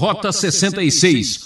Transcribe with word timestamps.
Rota 0.00 0.32
66 0.32 1.44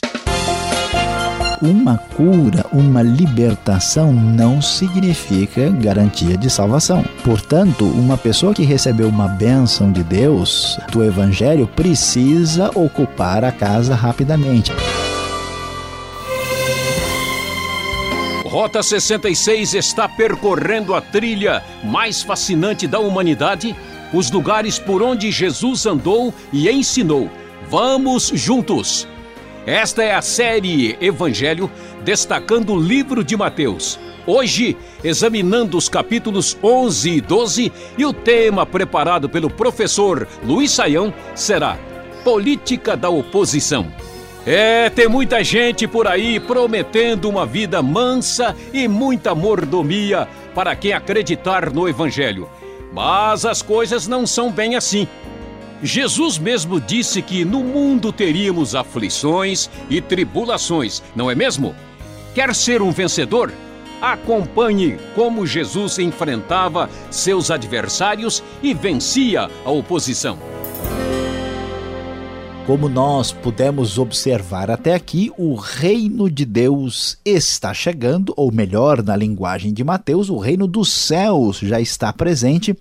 uma 1.60 1.98
cura, 1.98 2.64
uma 2.72 3.02
libertação 3.02 4.12
não 4.12 4.62
significa 4.62 5.70
garantia 5.70 6.36
de 6.36 6.48
salvação. 6.48 7.04
Portanto, 7.24 7.84
uma 7.84 8.16
pessoa 8.16 8.54
que 8.54 8.62
recebeu 8.62 9.08
uma 9.08 9.26
bênção 9.26 9.90
de 9.90 10.04
Deus 10.04 10.78
do 10.92 11.02
Evangelho 11.02 11.66
precisa 11.66 12.70
ocupar 12.76 13.42
a 13.42 13.50
casa 13.50 13.92
rapidamente. 13.92 14.70
Rota 18.44 18.84
66 18.84 19.74
está 19.74 20.08
percorrendo 20.08 20.94
a 20.94 21.00
trilha 21.00 21.60
mais 21.82 22.22
fascinante 22.22 22.86
da 22.86 23.00
humanidade, 23.00 23.74
os 24.12 24.30
lugares 24.30 24.78
por 24.78 25.02
onde 25.02 25.32
Jesus 25.32 25.86
andou 25.86 26.32
e 26.52 26.70
ensinou. 26.70 27.28
Vamos 27.68 28.30
juntos! 28.34 29.08
Esta 29.66 30.02
é 30.02 30.14
a 30.14 30.20
série 30.20 30.96
Evangelho, 31.00 31.70
destacando 32.04 32.74
o 32.74 32.78
livro 32.80 33.24
de 33.24 33.36
Mateus. 33.36 33.98
Hoje, 34.26 34.76
examinando 35.02 35.76
os 35.76 35.88
capítulos 35.88 36.56
11 36.62 37.10
e 37.10 37.20
12, 37.20 37.72
e 37.96 38.04
o 38.04 38.12
tema 38.12 38.66
preparado 38.66 39.28
pelo 39.28 39.48
professor 39.48 40.28
Luiz 40.44 40.70
Saião 40.70 41.12
será 41.34 41.78
Política 42.22 42.96
da 42.96 43.08
Oposição. 43.08 43.86
É, 44.46 44.90
tem 44.90 45.08
muita 45.08 45.42
gente 45.42 45.88
por 45.88 46.06
aí 46.06 46.38
prometendo 46.38 47.30
uma 47.30 47.46
vida 47.46 47.82
mansa 47.82 48.54
e 48.74 48.86
muita 48.86 49.34
mordomia 49.34 50.28
para 50.54 50.76
quem 50.76 50.92
acreditar 50.92 51.72
no 51.72 51.88
Evangelho. 51.88 52.48
Mas 52.92 53.46
as 53.46 53.62
coisas 53.62 54.06
não 54.06 54.26
são 54.26 54.52
bem 54.52 54.76
assim. 54.76 55.08
Jesus 55.82 56.38
mesmo 56.38 56.80
disse 56.80 57.20
que 57.20 57.44
no 57.44 57.62
mundo 57.62 58.12
teríamos 58.12 58.74
aflições 58.74 59.68
e 59.90 60.00
tribulações, 60.00 61.02
não 61.14 61.30
é 61.30 61.34
mesmo? 61.34 61.74
Quer 62.34 62.54
ser 62.54 62.80
um 62.80 62.90
vencedor? 62.90 63.52
Acompanhe 64.00 64.98
como 65.14 65.46
Jesus 65.46 65.98
enfrentava 65.98 66.90
seus 67.10 67.50
adversários 67.50 68.42
e 68.62 68.74
vencia 68.74 69.48
a 69.64 69.70
oposição. 69.70 70.38
Como 72.66 72.88
nós 72.88 73.30
pudemos 73.30 73.98
observar 73.98 74.70
até 74.70 74.94
aqui, 74.94 75.30
o 75.36 75.54
reino 75.54 76.30
de 76.30 76.46
Deus 76.46 77.18
está 77.22 77.74
chegando, 77.74 78.32
ou 78.38 78.50
melhor, 78.50 79.02
na 79.02 79.14
linguagem 79.14 79.70
de 79.70 79.84
Mateus, 79.84 80.30
o 80.30 80.38
reino 80.38 80.66
dos 80.66 80.90
céus 80.90 81.58
já 81.58 81.78
está 81.78 82.10
presente 82.10 82.74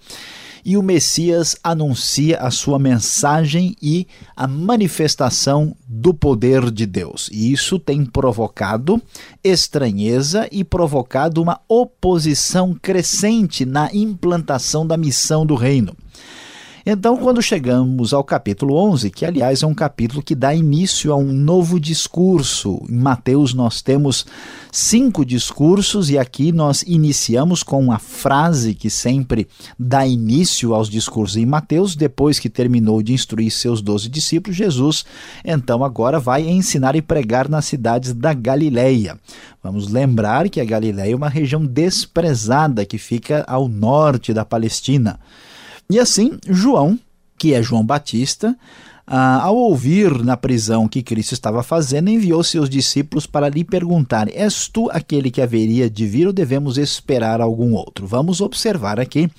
e 0.66 0.78
o 0.78 0.83
Messias 0.83 1.56
anuncia 1.64 2.38
a 2.38 2.50
sua 2.50 2.80
mensagem 2.80 3.75
e 3.81 4.08
a 4.36 4.47
manifestação 4.47 5.75
do 5.88 6.14
poder 6.14 6.72
de 6.72 6.86
Deus. 6.86 7.30
E 7.31 7.52
isso 7.52 7.78
tem 7.78 8.06
provocado 8.06 9.02
estranheza 9.44 10.47
e 10.52 10.64
provocado 10.64 11.41
uma 11.41 11.59
oposição 11.67 12.73
crescente 12.73 13.66
na 13.66 13.89
implantação 13.94 14.86
da 14.86 14.97
missão 14.97 15.45
do 15.45 15.56
reino. 15.56 15.95
Então, 16.86 17.16
quando 17.16 17.42
chegamos 17.42 18.14
ao 18.14 18.26
capítulo 18.26 18.76
11, 18.76 19.09
que 19.09 19.26
aliás 19.26 19.64
é 19.64 19.66
um 19.66 19.73
capítulo 19.73 20.22
que 20.22 20.36
dá 20.36 20.53
início 20.53 21.14
a 21.14 21.16
um 21.16 21.31
novo 21.31 21.80
discurso, 21.80 22.81
em 22.90 22.98
Mateus 22.98 23.53
nós 23.53 23.81
temos 23.81 24.25
cinco 24.70 25.23
discursos 25.23 26.09
e 26.09 26.17
aqui 26.17 26.52
nós 26.52 26.84
iniciamos 26.86 27.64
com 27.64 27.80
uma 27.80 28.00
frase 28.00 28.75
que 28.75 28.90
sempre 28.90 29.48
dá 29.80 30.06
início 30.06 30.75
aos 30.75 30.90
discursos 30.90 31.38
em 31.38 31.45
Mateus, 31.45 31.95
depois 31.95 32.38
que 32.38 32.50
terminou 32.50 33.02
de 33.02 33.14
instruir 33.14 33.50
seus 33.50 33.81
doze 33.81 34.09
discípulos, 34.09 34.58
Jesus 34.58 35.06
então 35.45 35.86
agora 35.86 36.20
vai 36.20 36.50
ensinar 36.50 36.97
e 36.97 37.02
pregar 37.02 37.47
nas 37.47 37.64
cidades 37.64 38.12
da 38.12 38.34
Galileia. 38.34 39.18
Vamos 39.64 39.88
lembrar 39.88 40.50
que 40.50 40.59
a 40.59 40.66
Galileia 40.66 41.14
é 41.14 41.16
uma 41.16 41.30
região 41.30 41.66
desprezada 41.66 42.86
que 42.86 42.97
fica 42.97 43.45
ao 43.47 43.69
norte 43.69 44.34
da 44.34 44.44
Palestina. 44.44 45.18
E 45.90 46.00
assim, 46.00 46.38
João, 46.48 46.98
que 47.38 47.54
é 47.54 47.62
João 47.62 47.86
Batista, 47.86 48.56
ah, 49.06 49.42
ao 49.44 49.56
ouvir 49.56 50.24
na 50.24 50.38
prisão 50.38 50.88
que 50.88 51.04
Cristo 51.04 51.34
estava 51.34 51.62
fazendo, 51.62 52.10
enviou 52.10 52.44
seus 52.44 52.70
discípulos 52.70 53.26
para 53.26 53.50
lhe 53.50 53.64
perguntar: 53.64 54.28
És 54.34 54.68
tu 54.68 54.90
aquele 54.92 55.30
que 55.30 55.42
haveria 55.42 55.90
de 55.90 56.08
vir 56.08 56.28
ou 56.28 56.34
devemos 56.34 56.78
esperar 56.78 57.42
algum 57.42 57.74
outro? 57.74 58.08
Vamos 58.08 58.40
observar 58.40 59.00
aqui 59.00 59.30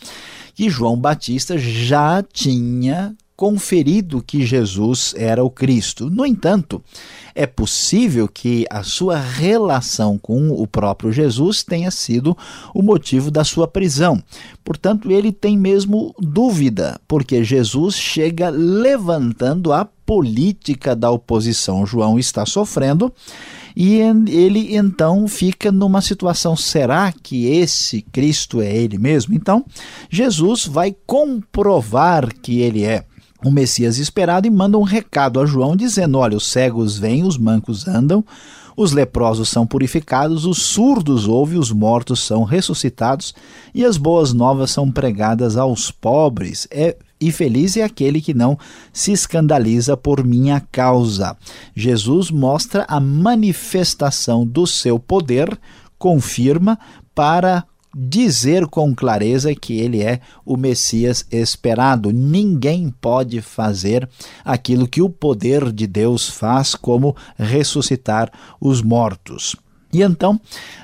que 0.54 0.68
João 0.68 0.96
Batista 0.96 1.56
já 1.58 2.22
tinha 2.22 3.16
conferido 3.36 4.22
que 4.22 4.46
Jesus 4.46 5.14
era 5.16 5.42
o 5.42 5.50
Cristo. 5.50 6.08
No 6.08 6.24
entanto, 6.24 6.82
é 7.34 7.46
possível 7.46 8.28
que 8.28 8.64
a 8.70 8.82
sua 8.82 9.18
relação 9.18 10.16
com 10.16 10.50
o 10.50 10.66
próprio 10.66 11.12
Jesus 11.12 11.64
tenha 11.64 11.90
sido 11.90 12.36
o 12.72 12.80
motivo 12.80 13.30
da 13.30 13.42
sua 13.42 13.66
prisão. 13.66 14.22
Portanto, 14.64 15.10
ele 15.10 15.32
tem 15.32 15.58
mesmo 15.58 16.14
dúvida, 16.18 17.00
porque 17.08 17.42
Jesus 17.42 17.96
chega 17.96 18.50
levantando 18.50 19.72
a 19.72 19.84
política 19.84 20.94
da 20.94 21.10
oposição. 21.10 21.84
João 21.84 22.18
está 22.18 22.46
sofrendo 22.46 23.12
e 23.76 23.96
ele 24.28 24.76
então 24.76 25.26
fica 25.26 25.72
numa 25.72 26.00
situação: 26.00 26.56
será 26.56 27.12
que 27.12 27.46
esse 27.46 28.00
Cristo 28.00 28.60
é 28.60 28.74
ele 28.74 28.96
mesmo? 28.96 29.34
Então, 29.34 29.64
Jesus 30.08 30.66
vai 30.66 30.94
comprovar 31.04 32.32
que 32.40 32.60
ele 32.60 32.84
é 32.84 33.04
o 33.44 33.50
Messias 33.50 33.98
esperado 33.98 34.46
e 34.46 34.50
manda 34.50 34.78
um 34.78 34.82
recado 34.82 35.38
a 35.38 35.46
João 35.46 35.76
dizendo: 35.76 36.18
Olha, 36.18 36.36
os 36.36 36.46
cegos 36.46 36.96
vêm, 36.98 37.24
os 37.24 37.36
mancos 37.36 37.86
andam, 37.86 38.24
os 38.76 38.92
leprosos 38.92 39.48
são 39.48 39.66
purificados, 39.66 40.46
os 40.46 40.62
surdos 40.62 41.28
ouvem, 41.28 41.58
os 41.58 41.70
mortos 41.70 42.20
são 42.20 42.42
ressuscitados 42.42 43.34
e 43.74 43.84
as 43.84 43.96
boas 43.96 44.32
novas 44.32 44.70
são 44.70 44.90
pregadas 44.90 45.56
aos 45.56 45.90
pobres. 45.90 46.66
É 46.70 46.96
e 47.20 47.32
feliz 47.32 47.74
é 47.76 47.82
aquele 47.82 48.20
que 48.20 48.34
não 48.34 48.58
se 48.92 49.12
escandaliza 49.12 49.96
por 49.96 50.22
minha 50.24 50.60
causa. 50.70 51.34
Jesus 51.74 52.30
mostra 52.30 52.84
a 52.86 53.00
manifestação 53.00 54.46
do 54.46 54.66
seu 54.66 54.98
poder, 54.98 55.58
confirma 55.98 56.78
para 57.14 57.64
dizer 57.94 58.66
com 58.66 58.94
clareza 58.94 59.54
que 59.54 59.78
ele 59.78 60.02
é 60.02 60.20
o 60.44 60.56
Messias 60.56 61.26
esperado. 61.30 62.12
Ninguém 62.12 62.92
pode 63.00 63.40
fazer 63.40 64.08
aquilo 64.44 64.88
que 64.88 65.02
o 65.02 65.08
poder 65.08 65.72
de 65.72 65.86
Deus 65.86 66.28
faz, 66.28 66.74
como 66.74 67.16
ressuscitar 67.38 68.30
os 68.60 68.82
mortos. 68.82 69.56
E 69.94 70.02
então, 70.02 70.40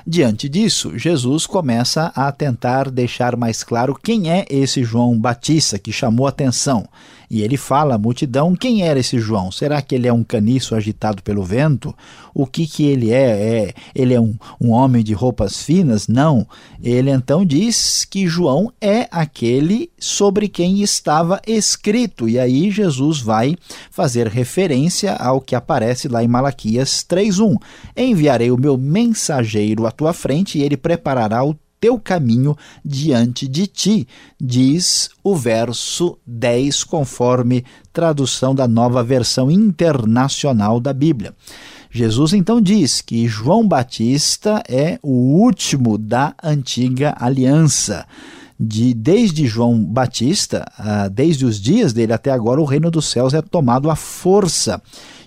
diante 0.07 0.47
disso, 0.47 0.97
Jesus 0.97 1.45
começa 1.45 2.13
a 2.15 2.31
tentar 2.31 2.89
deixar 2.89 3.35
mais 3.35 3.61
claro 3.61 3.93
quem 4.01 4.31
é 4.31 4.45
esse 4.49 4.85
João 4.85 5.19
Batista 5.19 5.77
que 5.77 5.91
chamou 5.91 6.27
atenção. 6.27 6.87
E 7.33 7.41
ele 7.43 7.55
fala 7.55 7.95
à 7.95 7.97
multidão 7.97 8.53
quem 8.57 8.85
era 8.85 8.99
esse 8.99 9.17
João. 9.17 9.53
Será 9.53 9.81
que 9.81 9.95
ele 9.95 10.05
é 10.05 10.11
um 10.11 10.21
caniço 10.21 10.75
agitado 10.75 11.23
pelo 11.23 11.41
vento? 11.41 11.95
O 12.33 12.45
que, 12.45 12.67
que 12.67 12.83
ele 12.83 13.09
é? 13.09 13.69
é 13.69 13.73
ele 13.95 14.13
é 14.13 14.19
um, 14.19 14.35
um 14.59 14.71
homem 14.71 15.01
de 15.01 15.13
roupas 15.13 15.63
finas? 15.63 16.09
Não. 16.09 16.45
Ele 16.83 17.09
então 17.09 17.45
diz 17.45 18.03
que 18.03 18.27
João 18.27 18.69
é 18.81 19.07
aquele 19.09 19.89
sobre 19.97 20.49
quem 20.49 20.81
estava 20.81 21.39
escrito. 21.47 22.27
E 22.27 22.37
aí 22.37 22.69
Jesus 22.69 23.21
vai 23.21 23.55
fazer 23.89 24.27
referência 24.27 25.13
ao 25.13 25.39
que 25.39 25.55
aparece 25.55 26.09
lá 26.09 26.21
em 26.21 26.27
Malaquias 26.27 27.01
3:1. 27.07 27.55
Enviarei 27.95 28.51
o 28.51 28.59
meu 28.59 28.77
mensageiro 28.77 29.87
à 29.87 29.91
tua 29.91 30.11
frente 30.11 30.57
e 30.57 30.63
ele 30.63 30.75
preparará 30.75 31.45
o 31.45 31.55
teu 31.81 31.99
caminho 31.99 32.55
diante 32.85 33.47
de 33.47 33.65
ti, 33.65 34.07
diz 34.39 35.09
o 35.23 35.35
verso 35.35 36.15
10, 36.27 36.83
conforme 36.83 37.65
tradução 37.91 38.53
da 38.53 38.67
nova 38.67 39.03
versão 39.03 39.49
internacional 39.49 40.79
da 40.79 40.93
Bíblia. 40.93 41.33
Jesus 41.89 42.33
então 42.33 42.61
diz 42.61 43.01
que 43.01 43.27
João 43.27 43.67
Batista 43.67 44.63
é 44.69 44.99
o 45.01 45.41
último 45.41 45.97
da 45.97 46.35
antiga 46.41 47.15
aliança. 47.19 48.05
De, 48.63 48.93
desde 48.93 49.47
João 49.47 49.83
Batista, 49.83 50.63
ah, 50.77 51.07
desde 51.07 51.47
os 51.47 51.59
dias 51.59 51.93
dele 51.93 52.13
até 52.13 52.29
agora, 52.29 52.61
o 52.61 52.65
reino 52.65 52.91
dos 52.91 53.07
céus 53.07 53.33
é 53.33 53.41
tomado 53.41 53.89
à 53.89 53.95
força 53.95 54.79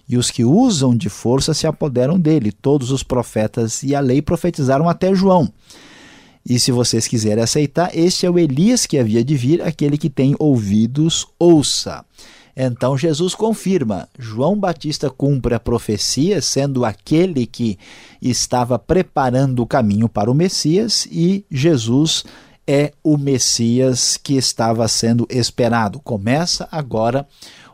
e 0.08 0.16
os 0.16 0.30
que 0.30 0.44
usam 0.44 0.96
de 0.96 1.08
força 1.08 1.52
se 1.52 1.66
apoderam 1.66 2.16
dele. 2.18 2.52
Todos 2.52 2.92
os 2.92 3.02
profetas 3.02 3.82
e 3.82 3.92
a 3.92 3.98
lei 3.98 4.22
profetizaram 4.22 4.88
até 4.88 5.12
João. 5.12 5.52
E 6.46 6.58
se 6.58 6.70
vocês 6.70 7.08
quiserem 7.08 7.42
aceitar, 7.42 7.90
este 7.96 8.26
é 8.26 8.30
o 8.30 8.38
Elias 8.38 8.84
que 8.86 8.98
havia 8.98 9.24
de 9.24 9.34
vir, 9.34 9.62
aquele 9.62 9.96
que 9.96 10.10
tem 10.10 10.36
ouvidos, 10.38 11.26
ouça. 11.38 12.04
Então 12.56 12.96
Jesus 12.96 13.34
confirma: 13.34 14.08
João 14.18 14.58
Batista 14.58 15.10
cumpre 15.10 15.54
a 15.54 15.60
profecia, 15.60 16.40
sendo 16.42 16.84
aquele 16.84 17.46
que 17.46 17.78
estava 18.20 18.78
preparando 18.78 19.62
o 19.62 19.66
caminho 19.66 20.08
para 20.08 20.30
o 20.30 20.34
Messias, 20.34 21.08
e 21.10 21.44
Jesus 21.50 22.24
é 22.66 22.92
o 23.02 23.16
Messias 23.16 24.16
que 24.16 24.34
estava 24.34 24.86
sendo 24.86 25.26
esperado. 25.30 25.98
Começa 26.00 26.68
agora 26.70 27.26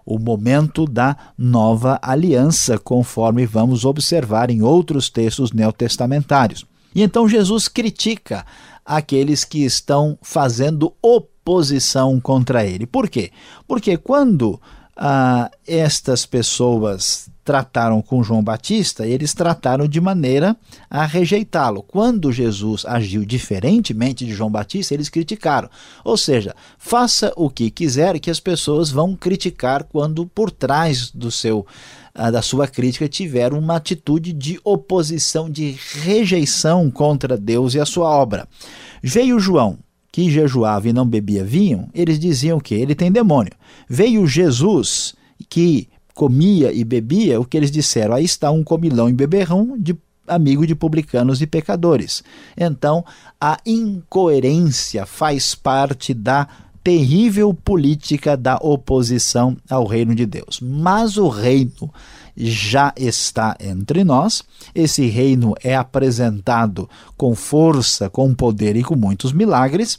o 0.05 0.19
momento 0.19 0.87
da 0.87 1.17
nova 1.37 1.99
aliança, 2.03 2.79
conforme 2.79 3.47
vamos 3.47 3.85
observar 3.85 4.51
em 4.51 4.63
outros 4.63 5.09
textos 5.09 5.53
neotestamentários. 5.53 6.70
E 6.95 7.03
então 7.03 7.29
Jesus 7.29 7.69
critica 7.69 8.45
aqueles 8.85 9.45
que 9.45 9.65
estão 9.65 10.19
fazendo 10.21 10.93
oposição 11.01 12.21
contra 12.21 12.65
ele. 12.65 12.87
Por 12.87 13.09
quê? 13.09 13.31
Porque 13.67 13.97
quando 13.97 14.61
ah, 14.97 15.51
estas 15.67 16.27
pessoas 16.27 17.31
trataram 17.43 18.03
com 18.03 18.23
João 18.23 18.45
Batista, 18.45 19.07
eles 19.07 19.33
trataram 19.33 19.89
de 19.89 20.01
maneira 20.01 20.57
a 20.89 21.05
rejeitá-lo. 21.05 21.83
Quando 21.83 22.31
Jesus 22.31 22.85
agiu 22.85 23.25
diferentemente 23.25 24.25
de 24.27 24.33
João 24.33 24.51
Batista, 24.51 24.95
eles 24.95 25.09
criticaram. 25.09 25.69
Ou 26.05 26.17
seja, 26.17 26.55
faça 26.79 27.33
o 27.37 27.49
que 27.49 27.71
quiser, 27.71 28.21
que 28.21 28.31
as 28.31 28.39
pessoas 28.39 28.91
vão 28.91 29.17
criticar 29.17 29.85
quando 29.85 30.27
por 30.27 30.51
trás 30.51 31.11
do 31.11 31.31
seu 31.31 31.67
da 32.15 32.43
sua 32.43 32.67
crítica 32.67 33.09
tiveram 33.09 33.59
uma 33.59 33.77
atitude 33.77 34.33
de 34.33 34.59
oposição, 34.65 35.49
de 35.49 35.77
rejeição 36.03 36.91
contra 36.91 37.37
Deus 37.37 37.75
e 37.75 37.81
a 37.81 37.87
sua 37.87 38.09
obra. 38.09 38.49
Veio 39.03 39.39
João, 39.39 39.79
que 40.13 40.31
jejuava 40.31 40.89
e 40.89 40.93
não 40.93 41.07
bebia 41.07 41.45
vinho, 41.45 41.89
eles 41.95 42.19
diziam 42.19 42.59
que 42.59 42.75
ele 42.75 42.95
tem 42.95 43.13
demônio. 43.13 43.53
Veio 43.89 44.27
Jesus, 44.27 45.15
que 45.49 45.89
comia 46.15 46.73
e 46.73 46.85
bebia, 46.85 47.41
o 47.41 47.45
que 47.45 47.57
eles 47.57 47.71
disseram? 47.71 48.15
Aí 48.15 48.25
está 48.25 48.51
um 48.51 48.65
comilão 48.65 49.09
e 49.09 49.13
beberrão 49.13 49.77
de 49.79 49.97
amigo 50.27 50.67
de 50.67 50.75
publicanos 50.75 51.43
e 51.43 51.47
pecadores. 51.47 52.23
Então, 52.57 53.05
a 53.41 53.59
incoerência 53.67 55.05
faz 55.05 55.55
parte 55.55 56.15
da 56.15 56.47
terrível 56.83 57.53
política 57.53 58.37
da 58.37 58.57
oposição 58.57 59.57
ao 59.69 59.87
reino 59.87 60.15
de 60.15 60.27
Deus. 60.27 60.61
Mas 60.61 61.17
o 61.17 61.29
reino 61.29 61.93
já 62.37 62.93
está 62.97 63.57
entre 63.61 64.05
nós. 64.05 64.43
Esse 64.75 65.07
reino 65.07 65.55
é 65.63 65.75
apresentado 65.75 66.89
com 67.17 67.35
força, 67.35 68.09
com 68.09 68.35
poder 68.35 68.77
e 68.77 68.83
com 68.83 68.97
muitos 68.97 69.33
milagres. 69.33 69.99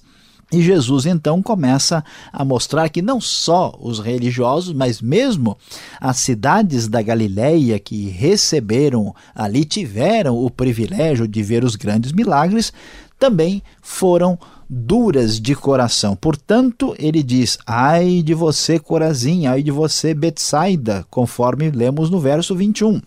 E 0.51 0.61
Jesus 0.61 1.05
então 1.05 1.41
começa 1.41 2.03
a 2.31 2.43
mostrar 2.43 2.89
que 2.89 3.01
não 3.01 3.21
só 3.21 3.73
os 3.79 3.99
religiosos, 3.99 4.73
mas 4.73 5.01
mesmo 5.01 5.57
as 5.99 6.17
cidades 6.17 6.89
da 6.89 7.01
Galileia 7.01 7.79
que 7.79 8.09
receberam 8.09 9.15
ali, 9.33 9.63
tiveram 9.63 10.37
o 10.37 10.49
privilégio 10.49 11.25
de 11.25 11.41
ver 11.41 11.63
os 11.63 11.77
grandes 11.77 12.11
milagres, 12.11 12.73
também 13.17 13.63
foram 13.81 14.37
duras 14.73 15.37
de 15.37 15.53
coração. 15.53 16.15
Portanto, 16.15 16.95
ele 16.97 17.21
diz: 17.21 17.57
Ai 17.67 18.21
de 18.23 18.33
você, 18.33 18.79
Corazim, 18.79 19.45
ai 19.45 19.61
de 19.61 19.69
você, 19.69 20.13
Betsaida, 20.13 21.05
conforme 21.09 21.69
lemos 21.69 22.09
no 22.09 22.21
verso 22.21 22.55
21. 22.55 23.01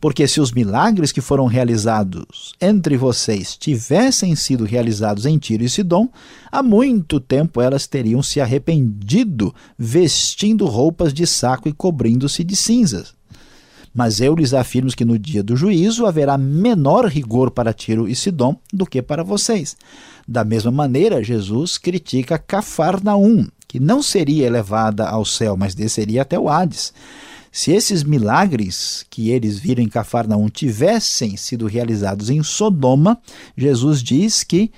Porque 0.00 0.26
se 0.28 0.40
os 0.40 0.52
milagres 0.52 1.12
que 1.12 1.20
foram 1.20 1.46
realizados 1.46 2.54
entre 2.60 2.96
vocês 2.98 3.56
tivessem 3.56 4.36
sido 4.36 4.64
realizados 4.64 5.24
em 5.24 5.38
Tiro 5.38 5.64
e 5.64 5.70
Sidom, 5.70 6.08
há 6.52 6.62
muito 6.62 7.18
tempo 7.18 7.62
elas 7.62 7.86
teriam 7.86 8.22
se 8.22 8.40
arrependido, 8.40 9.54
vestindo 9.78 10.66
roupas 10.66 11.14
de 11.14 11.26
saco 11.26 11.68
e 11.68 11.72
cobrindo-se 11.72 12.44
de 12.44 12.54
cinzas. 12.54 13.15
Mas 13.96 14.20
eu 14.20 14.34
lhes 14.34 14.52
afirmo 14.52 14.94
que 14.94 15.06
no 15.06 15.18
dia 15.18 15.42
do 15.42 15.56
juízo 15.56 16.04
haverá 16.04 16.36
menor 16.36 17.06
rigor 17.06 17.50
para 17.50 17.72
Tiro 17.72 18.06
e 18.06 18.14
Sidom 18.14 18.54
do 18.70 18.84
que 18.84 19.00
para 19.00 19.24
vocês. 19.24 19.74
Da 20.28 20.44
mesma 20.44 20.70
maneira, 20.70 21.24
Jesus 21.24 21.78
critica 21.78 22.36
Cafarnaum, 22.36 23.48
que 23.66 23.80
não 23.80 24.02
seria 24.02 24.46
elevada 24.46 25.08
ao 25.08 25.24
céu, 25.24 25.56
mas 25.56 25.74
desceria 25.74 26.20
até 26.20 26.38
o 26.38 26.46
Hades. 26.46 26.92
Se 27.50 27.72
esses 27.72 28.04
milagres 28.04 29.06
que 29.08 29.30
eles 29.30 29.58
viram 29.58 29.82
em 29.82 29.88
Cafarnaum 29.88 30.50
tivessem 30.50 31.34
sido 31.38 31.66
realizados 31.66 32.28
em 32.28 32.42
Sodoma, 32.42 33.18
Jesus 33.56 34.02
diz 34.02 34.44
que 34.44 34.70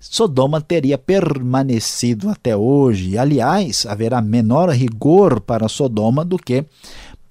Sodoma 0.00 0.60
teria 0.60 0.98
permanecido 0.98 2.28
até 2.28 2.56
hoje. 2.56 3.16
Aliás, 3.16 3.86
haverá 3.86 4.20
menor 4.20 4.68
rigor 4.70 5.40
para 5.40 5.68
Sodoma 5.68 6.24
do 6.24 6.36
que 6.36 6.64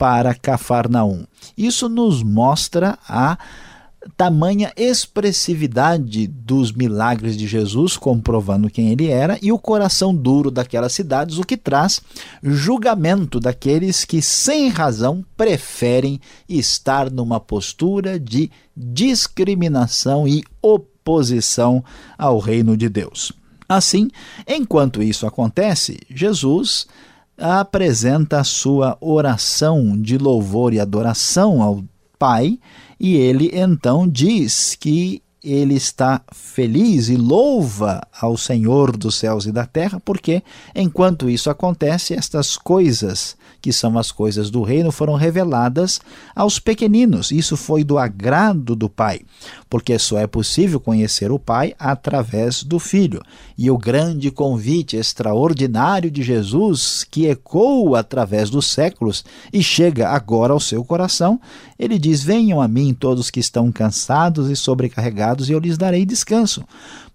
para 0.04 0.36
Cafarnaum. 0.36 1.24
Isso 1.58 1.88
nos 1.88 2.22
mostra 2.22 3.00
a 3.08 3.38
tamanha 4.18 4.70
expressividade 4.76 6.28
dos 6.28 6.74
milagres 6.74 7.38
de 7.38 7.48
Jesus, 7.48 7.96
comprovando 7.96 8.70
quem 8.70 8.90
ele 8.90 9.08
era, 9.08 9.40
e 9.42 9.50
o 9.50 9.58
coração 9.58 10.14
duro 10.14 10.52
daquelas 10.52 10.92
cidades, 10.92 11.38
o 11.38 11.46
que 11.46 11.56
traz 11.56 12.02
julgamento 12.44 13.40
daqueles 13.40 14.04
que, 14.04 14.22
sem 14.22 14.68
razão, 14.68 15.24
preferem 15.38 16.20
estar 16.50 17.10
numa 17.10 17.40
postura 17.40 18.20
de 18.20 18.52
discriminação 18.76 20.28
e 20.28 20.44
oposição 20.62 21.82
ao 22.18 22.40
reino 22.40 22.76
de 22.76 22.90
Deus. 22.90 23.32
Assim, 23.70 24.10
enquanto 24.46 25.02
isso 25.02 25.26
acontece, 25.26 25.98
Jesus 26.14 26.88
apresenta 27.38 28.40
a 28.40 28.44
sua 28.44 28.98
oração 29.02 30.00
de 30.00 30.18
louvor 30.18 30.74
e 30.74 30.80
adoração 30.80 31.62
ao 31.62 31.84
Pai 32.18 32.60
e 33.00 33.16
ele 33.16 33.52
então 33.54 34.08
diz 34.08 34.76
que 34.80 35.22
ele 35.44 35.76
está 35.76 36.22
feliz 36.32 37.10
e 37.10 37.18
louva 37.18 38.02
ao 38.18 38.38
Senhor 38.38 38.96
dos 38.96 39.16
céus 39.16 39.46
e 39.46 39.52
da 39.52 39.66
terra, 39.66 40.00
porque 40.00 40.42
enquanto 40.74 41.30
isso 41.30 41.50
acontece, 41.50 42.14
estas 42.14 42.56
coisas, 42.56 43.36
que 43.64 43.72
são 43.72 43.98
as 43.98 44.12
coisas 44.12 44.50
do 44.50 44.62
reino, 44.62 44.92
foram 44.92 45.16
reveladas 45.16 46.02
aos 46.36 46.60
pequeninos. 46.60 47.32
Isso 47.32 47.56
foi 47.56 47.82
do 47.82 47.98
agrado 47.98 48.76
do 48.76 48.90
Pai, 48.90 49.22
porque 49.70 49.98
só 49.98 50.20
é 50.20 50.28
possível 50.28 50.82
conhecer 50.82 51.32
o 51.32 51.40
Pai 51.40 51.74
através 51.80 52.62
do 52.62 52.78
Filho. 52.78 53.22
E 53.58 53.72
o 53.72 53.78
grande 53.78 54.30
convite 54.30 54.98
extraordinário 54.98 56.12
de 56.12 56.22
Jesus, 56.22 57.06
que 57.10 57.26
ecoa 57.28 58.02
através 58.02 58.50
dos 58.50 58.66
séculos 58.66 59.24
e 59.54 59.64
chega 59.64 60.10
agora 60.10 60.52
ao 60.52 60.60
seu 60.60 60.84
coração, 60.84 61.40
ele 61.78 61.98
diz: 61.98 62.24
Venham 62.24 62.62
a 62.62 62.68
mim 62.68 62.94
todos 62.94 63.30
que 63.30 63.40
estão 63.40 63.72
cansados 63.72 64.50
e 64.50 64.56
sobrecarregados, 64.56 65.50
e 65.50 65.54
eu 65.54 65.60
lhes 65.60 65.78
darei 65.78 66.06
descanso. 66.06 66.64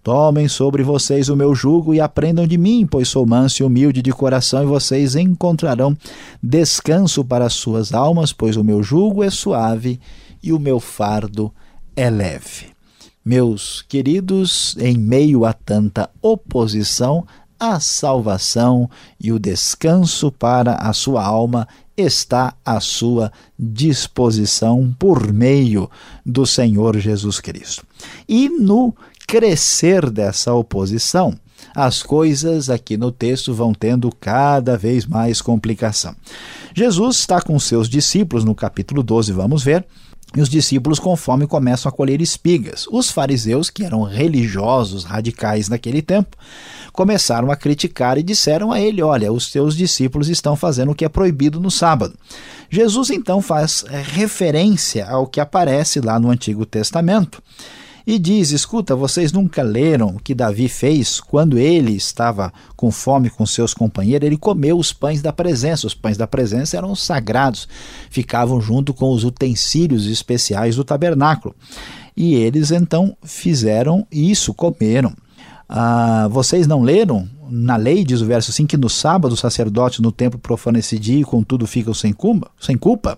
Tomem 0.03 0.47
sobre 0.47 0.83
vocês 0.83 1.29
o 1.29 1.35
meu 1.35 1.53
jugo 1.53 1.93
e 1.93 1.99
aprendam 1.99 2.47
de 2.47 2.57
mim, 2.57 2.87
pois 2.89 3.07
sou 3.07 3.25
manso 3.25 3.61
e 3.61 3.65
humilde 3.65 4.01
de 4.01 4.11
coração, 4.11 4.63
e 4.63 4.65
vocês 4.65 5.15
encontrarão 5.15 5.95
descanso 6.41 7.23
para 7.23 7.45
as 7.45 7.53
suas 7.53 7.93
almas, 7.93 8.31
pois 8.31 8.57
o 8.57 8.63
meu 8.63 8.81
jugo 8.81 9.23
é 9.23 9.29
suave 9.29 9.99
e 10.41 10.53
o 10.53 10.59
meu 10.59 10.79
fardo 10.79 11.51
é 11.95 12.09
leve. 12.09 12.67
Meus 13.23 13.81
queridos, 13.81 14.75
em 14.79 14.97
meio 14.97 15.45
a 15.45 15.53
tanta 15.53 16.09
oposição, 16.21 17.27
a 17.59 17.79
salvação 17.79 18.89
e 19.19 19.33
o 19.33 19.39
descanso 19.39 20.31
para 20.31 20.75
a 20.75 20.93
sua 20.93 21.23
alma 21.23 21.67
está 22.01 22.53
à 22.65 22.79
sua 22.79 23.31
disposição 23.57 24.95
por 24.97 25.31
meio 25.31 25.89
do 26.25 26.45
Senhor 26.45 26.97
Jesus 26.97 27.39
Cristo. 27.39 27.85
E 28.27 28.49
no 28.49 28.93
crescer 29.27 30.09
dessa 30.09 30.53
oposição, 30.53 31.37
as 31.75 32.01
coisas 32.01 32.69
aqui 32.69 32.97
no 32.97 33.11
texto 33.11 33.53
vão 33.53 33.73
tendo 33.73 34.09
cada 34.19 34.77
vez 34.77 35.05
mais 35.05 35.41
complicação. 35.41 36.15
Jesus 36.73 37.17
está 37.17 37.41
com 37.41 37.59
seus 37.59 37.87
discípulos 37.87 38.43
no 38.43 38.55
capítulo 38.55 39.03
12, 39.03 39.31
vamos 39.31 39.63
ver. 39.63 39.85
E 40.35 40.41
os 40.41 40.49
discípulos, 40.49 40.99
conforme 40.99 41.47
começam 41.47 41.89
a 41.89 41.91
colher 41.91 42.21
espigas. 42.21 42.85
Os 42.91 43.09
fariseus, 43.09 43.69
que 43.69 43.83
eram 43.83 44.03
religiosos 44.03 45.03
radicais 45.03 45.69
naquele 45.69 46.03
tempo, 46.03 46.37
começaram 46.93 47.49
a 47.49 47.55
criticar 47.55 48.17
e 48.17 48.23
disseram 48.23 48.71
a 48.71 48.79
ele: 48.79 49.01
Olha, 49.01 49.33
os 49.33 49.51
teus 49.51 49.75
discípulos 49.75 50.29
estão 50.29 50.55
fazendo 50.55 50.91
o 50.91 50.95
que 50.95 51.03
é 51.03 51.09
proibido 51.09 51.59
no 51.59 51.71
sábado. 51.71 52.13
Jesus 52.69 53.09
então 53.09 53.41
faz 53.41 53.83
referência 53.89 55.09
ao 55.09 55.25
que 55.25 55.39
aparece 55.39 55.99
lá 55.99 56.19
no 56.19 56.29
Antigo 56.29 56.65
Testamento 56.65 57.41
e 58.05 58.17
diz: 58.17 58.51
Escuta, 58.51 58.95
vocês 58.95 59.31
nunca 59.31 59.61
leram 59.61 60.09
o 60.09 60.19
que 60.19 60.35
Davi 60.35 60.67
fez 60.67 61.19
quando 61.19 61.57
ele 61.57 61.95
estava 61.95 62.51
com 62.75 62.91
fome 62.91 63.29
com 63.29 63.45
seus 63.45 63.73
companheiros? 63.73 64.25
Ele 64.25 64.37
comeu 64.37 64.77
os 64.77 64.93
pães 64.93 65.21
da 65.21 65.31
presença. 65.31 65.87
Os 65.87 65.93
pães 65.93 66.17
da 66.17 66.27
presença 66.27 66.77
eram 66.77 66.95
sagrados, 66.95 67.67
ficavam 68.09 68.59
junto 68.61 68.93
com 68.93 69.11
os 69.11 69.23
utensílios 69.23 70.05
especiais 70.05 70.75
do 70.75 70.83
tabernáculo. 70.83 71.55
E 72.15 72.35
eles 72.35 72.71
então 72.71 73.15
fizeram 73.23 74.05
isso, 74.11 74.53
comeram. 74.53 75.13
Ah, 75.67 76.27
vocês 76.31 76.65
não 76.65 76.81
leram? 76.81 77.29
Na 77.51 77.77
lei, 77.77 78.03
diz 78.03 78.21
o 78.21 78.25
verso 78.25 78.51
5, 78.51 78.69
que 78.69 78.77
no 78.77 78.89
sábado 78.89 79.33
o 79.33 79.37
sacerdote 79.37 80.01
no 80.01 80.11
templo 80.11 80.39
profana 80.39 80.77
esse 80.77 80.99
dia 80.99 81.21
e 81.21 81.23
contudo 81.23 81.65
ficam 81.65 81.93
sem 81.93 82.13
culpa, 82.13 82.51
sem 82.59 82.77
culpa. 82.77 83.17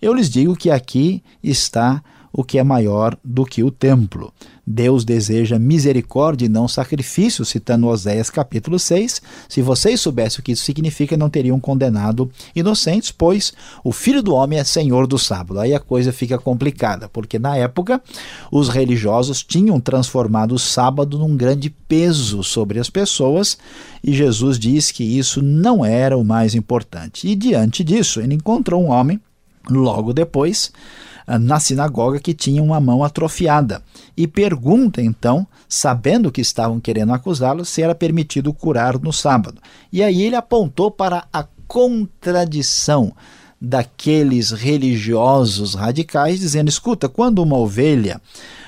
Eu 0.00 0.14
lhes 0.14 0.30
digo 0.30 0.56
que 0.56 0.70
aqui 0.70 1.22
está 1.42 2.02
o 2.32 2.44
que 2.44 2.58
é 2.58 2.64
maior 2.64 3.18
do 3.24 3.44
que 3.44 3.62
o 3.62 3.70
templo. 3.70 4.32
Deus 4.66 5.04
deseja 5.04 5.58
misericórdia 5.58 6.46
e 6.46 6.48
não 6.48 6.68
sacrifício, 6.68 7.44
citando 7.44 7.88
Oséias 7.88 8.30
capítulo 8.30 8.78
6. 8.78 9.20
Se 9.48 9.60
vocês 9.60 10.00
soubessem 10.00 10.38
o 10.38 10.42
que 10.42 10.52
isso 10.52 10.62
significa, 10.62 11.16
não 11.16 11.28
teriam 11.28 11.58
condenado 11.58 12.30
inocentes, 12.54 13.10
pois 13.10 13.52
o 13.82 13.90
Filho 13.90 14.22
do 14.22 14.32
Homem 14.32 14.60
é 14.60 14.64
Senhor 14.64 15.08
do 15.08 15.18
sábado. 15.18 15.58
Aí 15.58 15.74
a 15.74 15.80
coisa 15.80 16.12
fica 16.12 16.38
complicada, 16.38 17.08
porque 17.08 17.38
na 17.38 17.56
época 17.56 18.00
os 18.50 18.68
religiosos 18.68 19.42
tinham 19.42 19.80
transformado 19.80 20.54
o 20.54 20.58
sábado 20.58 21.18
num 21.18 21.36
grande 21.36 21.68
peso 21.68 22.44
sobre 22.44 22.78
as 22.78 22.88
pessoas 22.88 23.58
e 24.04 24.12
Jesus 24.12 24.56
diz 24.56 24.92
que 24.92 25.02
isso 25.02 25.42
não 25.42 25.84
era 25.84 26.16
o 26.16 26.24
mais 26.24 26.54
importante. 26.54 27.26
E 27.26 27.34
diante 27.34 27.82
disso, 27.82 28.20
ele 28.20 28.34
encontrou 28.34 28.80
um 28.82 28.90
homem 28.90 29.20
logo 29.68 30.12
depois 30.12 30.72
ah, 31.26 31.38
na 31.38 31.60
sinagoga 31.60 32.18
que 32.18 32.34
tinha 32.34 32.62
uma 32.62 32.80
mão 32.80 33.04
atrofiada 33.04 33.82
e 34.16 34.26
pergunta 34.26 35.00
então, 35.00 35.46
sabendo 35.68 36.32
que 36.32 36.40
estavam 36.40 36.80
querendo 36.80 37.12
acusá-lo, 37.12 37.64
se 37.64 37.82
era 37.82 37.94
permitido 37.94 38.52
curar 38.52 38.98
no 38.98 39.12
sábado. 39.12 39.60
E 39.92 40.02
aí 40.02 40.22
ele 40.22 40.36
apontou 40.36 40.90
para 40.90 41.24
a 41.32 41.44
contradição 41.68 43.12
daqueles 43.60 44.50
religiosos 44.50 45.74
radicais, 45.74 46.40
dizendo: 46.40 46.68
escuta, 46.68 47.08
quando 47.08 47.42
uma 47.42 47.56
ovelha 47.56 48.20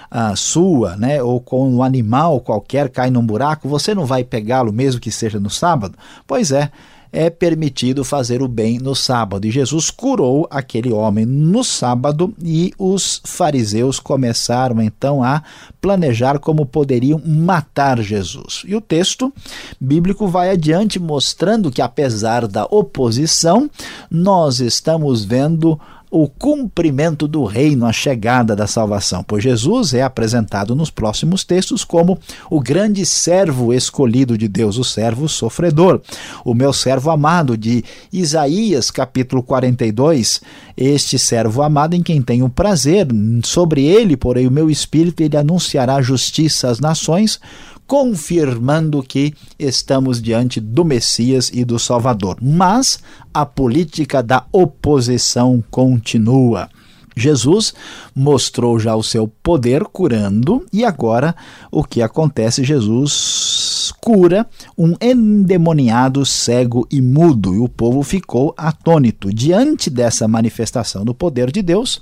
a 0.08 0.36
sua, 0.36 0.94
né, 0.94 1.22
ou 1.22 1.40
com 1.40 1.68
um 1.68 1.82
animal 1.82 2.38
qualquer 2.40 2.90
cai 2.90 3.10
num 3.10 3.24
buraco, 3.24 3.66
você 3.66 3.94
não 3.94 4.04
vai 4.04 4.22
pegá-lo 4.22 4.70
mesmo 4.70 5.00
que 5.00 5.10
seja 5.10 5.40
no 5.40 5.48
sábado? 5.48 5.96
Pois 6.26 6.52
é, 6.52 6.70
é 7.12 7.28
permitido 7.28 8.04
fazer 8.04 8.40
o 8.40 8.48
bem 8.48 8.78
no 8.78 8.94
sábado. 8.94 9.46
E 9.46 9.50
Jesus 9.50 9.90
curou 9.90 10.48
aquele 10.50 10.90
homem 10.90 11.26
no 11.26 11.62
sábado 11.62 12.34
e 12.42 12.72
os 12.78 13.20
fariseus 13.24 14.00
começaram 14.00 14.80
então 14.80 15.22
a 15.22 15.42
planejar 15.80 16.38
como 16.38 16.64
poderiam 16.64 17.20
matar 17.24 18.00
Jesus. 18.00 18.62
E 18.66 18.74
o 18.74 18.80
texto 18.80 19.32
bíblico 19.78 20.26
vai 20.26 20.50
adiante 20.50 20.98
mostrando 20.98 21.70
que 21.70 21.82
apesar 21.82 22.48
da 22.48 22.64
oposição, 22.64 23.70
nós 24.10 24.60
estamos 24.60 25.24
vendo 25.24 25.78
o 26.12 26.28
cumprimento 26.28 27.26
do 27.26 27.42
reino, 27.44 27.86
a 27.86 27.92
chegada 27.92 28.54
da 28.54 28.66
salvação, 28.66 29.24
pois 29.26 29.42
Jesus 29.42 29.94
é 29.94 30.02
apresentado 30.02 30.76
nos 30.76 30.90
próximos 30.90 31.42
textos 31.42 31.84
como 31.84 32.18
o 32.50 32.60
grande 32.60 33.06
servo 33.06 33.72
escolhido 33.72 34.36
de 34.36 34.46
Deus, 34.46 34.76
o 34.76 34.84
servo 34.84 35.26
sofredor, 35.26 36.02
o 36.44 36.52
meu 36.52 36.70
servo 36.70 37.10
amado, 37.10 37.56
de 37.56 37.82
Isaías 38.12 38.90
capítulo 38.90 39.42
42, 39.42 40.42
este 40.76 41.18
servo 41.18 41.62
amado 41.62 41.94
em 41.94 42.02
quem 42.02 42.20
tenho 42.20 42.46
prazer, 42.50 43.06
sobre 43.42 43.82
ele 43.82 44.14
porém 44.14 44.46
o 44.46 44.50
meu 44.50 44.68
espírito, 44.68 45.22
ele 45.22 45.38
anunciará 45.38 46.02
justiça 46.02 46.68
às 46.68 46.78
nações, 46.78 47.40
confirmando 47.86 49.02
que 49.02 49.34
estamos 49.58 50.20
diante 50.20 50.60
do 50.60 50.84
Messias 50.84 51.50
e 51.52 51.64
do 51.64 51.78
Salvador. 51.78 52.38
Mas 52.40 53.00
a 53.32 53.44
política 53.44 54.22
da 54.22 54.46
oposição 54.52 55.62
continua. 55.70 56.68
Jesus 57.16 57.74
mostrou 58.14 58.78
já 58.78 58.94
o 58.94 59.02
seu 59.02 59.26
poder 59.26 59.84
curando, 59.84 60.64
e 60.72 60.84
agora 60.84 61.34
o 61.70 61.84
que 61.84 62.02
acontece? 62.02 62.64
Jesus 62.64 63.92
cura 64.00 64.46
um 64.76 64.94
endemoniado 65.00 66.24
cego 66.26 66.86
e 66.90 67.00
mudo, 67.00 67.54
e 67.54 67.58
o 67.58 67.68
povo 67.68 68.02
ficou 68.02 68.54
atônito. 68.56 69.32
Diante 69.32 69.88
dessa 69.88 70.26
manifestação 70.26 71.04
do 71.04 71.14
poder 71.14 71.52
de 71.52 71.62
Deus, 71.62 72.00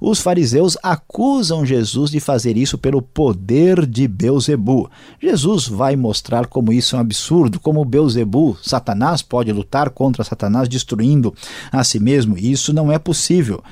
os 0.00 0.20
fariseus 0.20 0.76
acusam 0.82 1.66
Jesus 1.66 2.10
de 2.10 2.20
fazer 2.20 2.56
isso 2.56 2.76
pelo 2.78 3.02
poder 3.02 3.86
de 3.86 4.06
Beuzebu. 4.06 4.90
Jesus 5.20 5.66
vai 5.66 5.96
mostrar 5.96 6.46
como 6.46 6.72
isso 6.72 6.94
é 6.94 6.98
um 6.98 7.02
absurdo, 7.02 7.58
como 7.58 7.84
Beuzebu, 7.84 8.56
Satanás, 8.62 9.22
pode 9.22 9.52
lutar 9.52 9.90
contra 9.90 10.24
Satanás 10.24 10.68
destruindo 10.68 11.34
a 11.70 11.82
si 11.84 11.98
mesmo. 11.98 12.36
Isso 12.38 12.72
não 12.72 12.90
é 12.90 12.98
possível. 12.98 13.62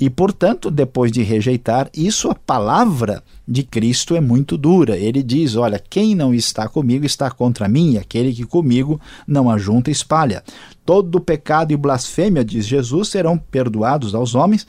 E, 0.00 0.08
portanto, 0.08 0.70
depois 0.70 1.12
de 1.12 1.22
rejeitar 1.22 1.90
isso, 1.94 2.30
a 2.30 2.34
palavra 2.34 3.22
de 3.46 3.62
Cristo 3.62 4.16
é 4.16 4.20
muito 4.20 4.56
dura. 4.56 4.96
Ele 4.96 5.22
diz: 5.22 5.56
Olha, 5.56 5.78
quem 5.78 6.14
não 6.14 6.32
está 6.32 6.66
comigo 6.66 7.04
está 7.04 7.30
contra 7.30 7.68
mim, 7.68 7.98
aquele 7.98 8.32
que 8.32 8.46
comigo 8.46 8.98
não 9.28 9.50
ajunta 9.50 9.90
espalha. 9.90 10.42
Todo 10.86 11.20
pecado 11.20 11.72
e 11.72 11.76
blasfêmia, 11.76 12.42
diz 12.42 12.66
Jesus, 12.66 13.08
serão 13.08 13.36
perdoados 13.36 14.14
aos 14.14 14.34
homens, 14.34 14.66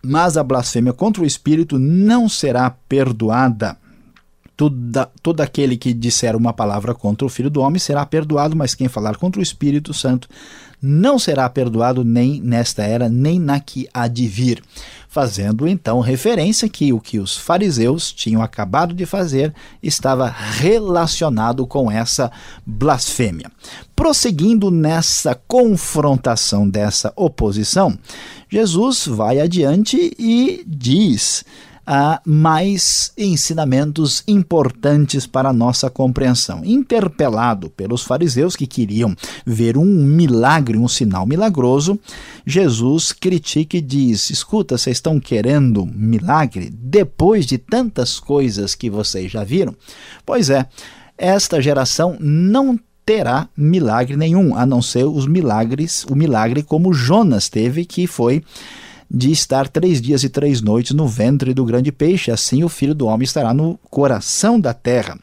mas 0.00 0.36
a 0.36 0.44
blasfêmia 0.44 0.92
contra 0.92 1.24
o 1.24 1.26
Espírito 1.26 1.76
não 1.76 2.28
será 2.28 2.70
perdoada. 2.70 3.76
Toda, 4.62 5.10
todo 5.20 5.40
aquele 5.40 5.76
que 5.76 5.92
disser 5.92 6.36
uma 6.36 6.52
palavra 6.52 6.94
contra 6.94 7.26
o 7.26 7.28
Filho 7.28 7.50
do 7.50 7.60
Homem 7.60 7.80
será 7.80 8.06
perdoado, 8.06 8.54
mas 8.54 8.76
quem 8.76 8.86
falar 8.86 9.16
contra 9.16 9.40
o 9.40 9.42
Espírito 9.42 9.92
Santo 9.92 10.28
não 10.80 11.18
será 11.18 11.50
perdoado 11.50 12.04
nem 12.04 12.40
nesta 12.40 12.84
era, 12.84 13.08
nem 13.08 13.40
na 13.40 13.58
que 13.58 13.88
há 13.92 14.06
de 14.06 14.28
vir. 14.28 14.62
Fazendo 15.08 15.66
então 15.66 15.98
referência 15.98 16.68
que 16.68 16.92
o 16.92 17.00
que 17.00 17.18
os 17.18 17.36
fariseus 17.36 18.12
tinham 18.12 18.40
acabado 18.40 18.94
de 18.94 19.04
fazer 19.04 19.52
estava 19.82 20.28
relacionado 20.28 21.66
com 21.66 21.90
essa 21.90 22.30
blasfêmia. 22.64 23.50
Prosseguindo 23.96 24.70
nessa 24.70 25.34
confrontação 25.34 26.70
dessa 26.70 27.12
oposição, 27.16 27.98
Jesus 28.48 29.08
vai 29.08 29.40
adiante 29.40 30.14
e 30.16 30.62
diz 30.64 31.44
há 31.86 32.20
mais 32.24 33.12
ensinamentos 33.16 34.22
importantes 34.26 35.26
para 35.26 35.48
a 35.48 35.52
nossa 35.52 35.90
compreensão. 35.90 36.64
Interpelado 36.64 37.70
pelos 37.70 38.02
fariseus 38.02 38.56
que 38.56 38.66
queriam 38.66 39.14
ver 39.44 39.76
um 39.76 39.84
milagre, 39.84 40.78
um 40.78 40.88
sinal 40.88 41.26
milagroso, 41.26 41.98
Jesus 42.46 43.12
critica 43.12 43.76
e 43.76 43.80
diz: 43.80 44.30
Escuta, 44.30 44.78
vocês 44.78 44.96
estão 44.96 45.18
querendo 45.18 45.86
milagre 45.86 46.70
depois 46.72 47.46
de 47.46 47.58
tantas 47.58 48.18
coisas 48.18 48.74
que 48.74 48.88
vocês 48.88 49.30
já 49.30 49.44
viram? 49.44 49.74
Pois 50.24 50.50
é, 50.50 50.66
esta 51.16 51.60
geração 51.60 52.16
não 52.20 52.78
terá 53.04 53.48
milagre 53.56 54.16
nenhum, 54.16 54.56
a 54.56 54.64
não 54.64 54.80
ser 54.80 55.04
os 55.04 55.26
milagres, 55.26 56.04
o 56.04 56.14
milagre 56.14 56.62
como 56.62 56.92
Jonas 56.92 57.48
teve, 57.48 57.84
que 57.84 58.06
foi 58.06 58.42
de 59.14 59.30
estar 59.30 59.68
três 59.68 60.00
dias 60.00 60.24
e 60.24 60.30
três 60.30 60.62
noites 60.62 60.92
no 60.92 61.06
ventre 61.06 61.52
do 61.52 61.66
grande 61.66 61.92
peixe, 61.92 62.30
assim 62.30 62.64
o 62.64 62.68
filho 62.68 62.94
do 62.94 63.06
homem 63.06 63.24
estará 63.24 63.52
no 63.52 63.78
coração 63.90 64.58
da 64.58 64.72
terra. 64.72 65.18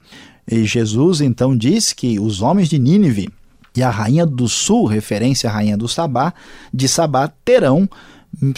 E 0.47 0.63
Jesus 0.63 1.21
então 1.21 1.57
diz 1.57 1.91
que 1.91 2.19
os 2.19 2.39
homens 2.39 2.69
de 2.69 2.77
Nínive 2.77 3.29
e 3.75 3.81
a 3.81 3.89
rainha 3.89 4.27
do 4.27 4.47
sul, 4.47 4.85
referência 4.85 5.49
à 5.49 5.53
rainha 5.53 5.75
do 5.75 5.87
Sabá, 5.87 6.33
de 6.71 6.87
Sabá, 6.87 7.31
terão 7.43 7.89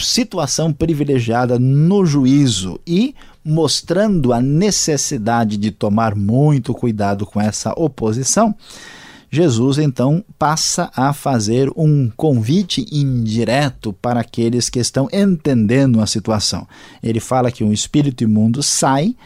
situação 0.00 0.70
privilegiada 0.70 1.58
no 1.58 2.04
juízo 2.04 2.78
e 2.86 3.14
mostrando 3.42 4.34
a 4.34 4.40
necessidade 4.40 5.56
de 5.56 5.70
tomar 5.70 6.14
muito 6.14 6.74
cuidado 6.74 7.24
com 7.24 7.40
essa 7.40 7.72
oposição. 7.74 8.54
Jesus 9.34 9.78
então 9.78 10.22
passa 10.38 10.90
a 10.94 11.14
fazer 11.14 11.70
um 11.74 12.10
convite 12.14 12.84
indireto 12.92 13.90
para 13.94 14.20
aqueles 14.20 14.68
que 14.68 14.78
estão 14.78 15.08
entendendo 15.10 16.02
a 16.02 16.06
situação. 16.06 16.68
Ele 17.02 17.18
fala 17.18 17.50
que 17.50 17.64
um 17.64 17.72
espírito 17.72 18.22
imundo 18.22 18.62
sai 18.62 19.16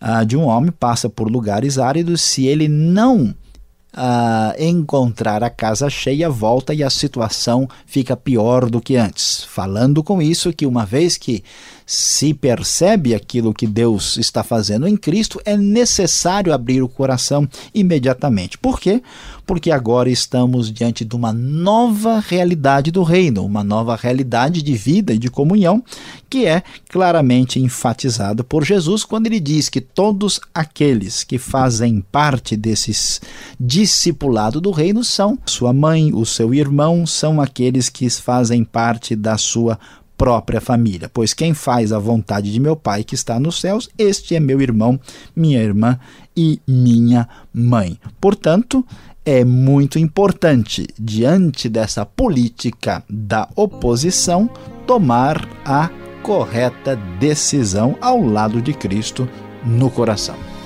uh, 0.00 0.24
de 0.24 0.36
um 0.36 0.44
homem, 0.44 0.70
passa 0.70 1.10
por 1.10 1.28
lugares 1.28 1.76
áridos, 1.76 2.20
se 2.20 2.46
ele 2.46 2.68
não 2.68 3.34
uh, 3.94 4.62
encontrar 4.62 5.42
a 5.42 5.50
casa 5.50 5.90
cheia, 5.90 6.30
volta 6.30 6.72
e 6.72 6.84
a 6.84 6.90
situação 6.90 7.68
fica 7.84 8.16
pior 8.16 8.70
do 8.70 8.80
que 8.80 8.96
antes. 8.96 9.42
Falando 9.42 10.04
com 10.04 10.22
isso, 10.22 10.52
que 10.52 10.66
uma 10.66 10.86
vez 10.86 11.16
que 11.16 11.42
se 11.90 12.34
percebe 12.34 13.14
aquilo 13.14 13.54
que 13.54 13.66
Deus 13.66 14.18
está 14.18 14.44
fazendo 14.44 14.86
em 14.86 14.94
Cristo, 14.94 15.40
é 15.42 15.56
necessário 15.56 16.52
abrir 16.52 16.82
o 16.82 16.88
coração 16.88 17.48
imediatamente. 17.74 18.58
Por 18.58 18.78
quê? 18.78 19.02
Porque 19.46 19.70
agora 19.70 20.10
estamos 20.10 20.70
diante 20.70 21.02
de 21.02 21.16
uma 21.16 21.32
nova 21.32 22.20
realidade 22.20 22.90
do 22.90 23.02
reino, 23.02 23.42
uma 23.42 23.64
nova 23.64 23.96
realidade 23.96 24.60
de 24.60 24.74
vida 24.74 25.14
e 25.14 25.18
de 25.18 25.30
comunhão, 25.30 25.82
que 26.28 26.44
é 26.44 26.62
claramente 26.90 27.58
enfatizada 27.58 28.44
por 28.44 28.66
Jesus 28.66 29.02
quando 29.02 29.26
ele 29.26 29.40
diz 29.40 29.70
que 29.70 29.80
todos 29.80 30.38
aqueles 30.54 31.24
que 31.24 31.38
fazem 31.38 32.04
parte 32.12 32.54
desses 32.54 33.18
discipulado 33.58 34.60
do 34.60 34.70
reino 34.70 35.02
são 35.02 35.38
sua 35.46 35.72
mãe, 35.72 36.12
o 36.12 36.26
seu 36.26 36.52
irmão, 36.52 37.06
são 37.06 37.40
aqueles 37.40 37.88
que 37.88 38.10
fazem 38.10 38.62
parte 38.62 39.16
da 39.16 39.38
sua 39.38 39.78
própria 40.18 40.60
família. 40.60 41.08
Pois 41.08 41.32
quem 41.32 41.54
faz 41.54 41.92
a 41.92 41.98
vontade 41.98 42.52
de 42.52 42.60
meu 42.60 42.76
Pai 42.76 43.04
que 43.04 43.14
está 43.14 43.38
nos 43.38 43.60
céus, 43.60 43.88
este 43.96 44.34
é 44.34 44.40
meu 44.40 44.60
irmão, 44.60 45.00
minha 45.34 45.62
irmã 45.62 45.98
e 46.36 46.60
minha 46.66 47.26
mãe. 47.54 47.98
Portanto, 48.20 48.84
é 49.24 49.44
muito 49.44 49.98
importante, 49.98 50.86
diante 50.98 51.68
dessa 51.68 52.04
política 52.04 53.04
da 53.08 53.48
oposição, 53.54 54.50
tomar 54.86 55.48
a 55.64 55.88
correta 56.22 56.96
decisão 57.18 57.96
ao 58.00 58.20
lado 58.20 58.60
de 58.60 58.74
Cristo 58.74 59.28
no 59.64 59.90
coração. 59.90 60.57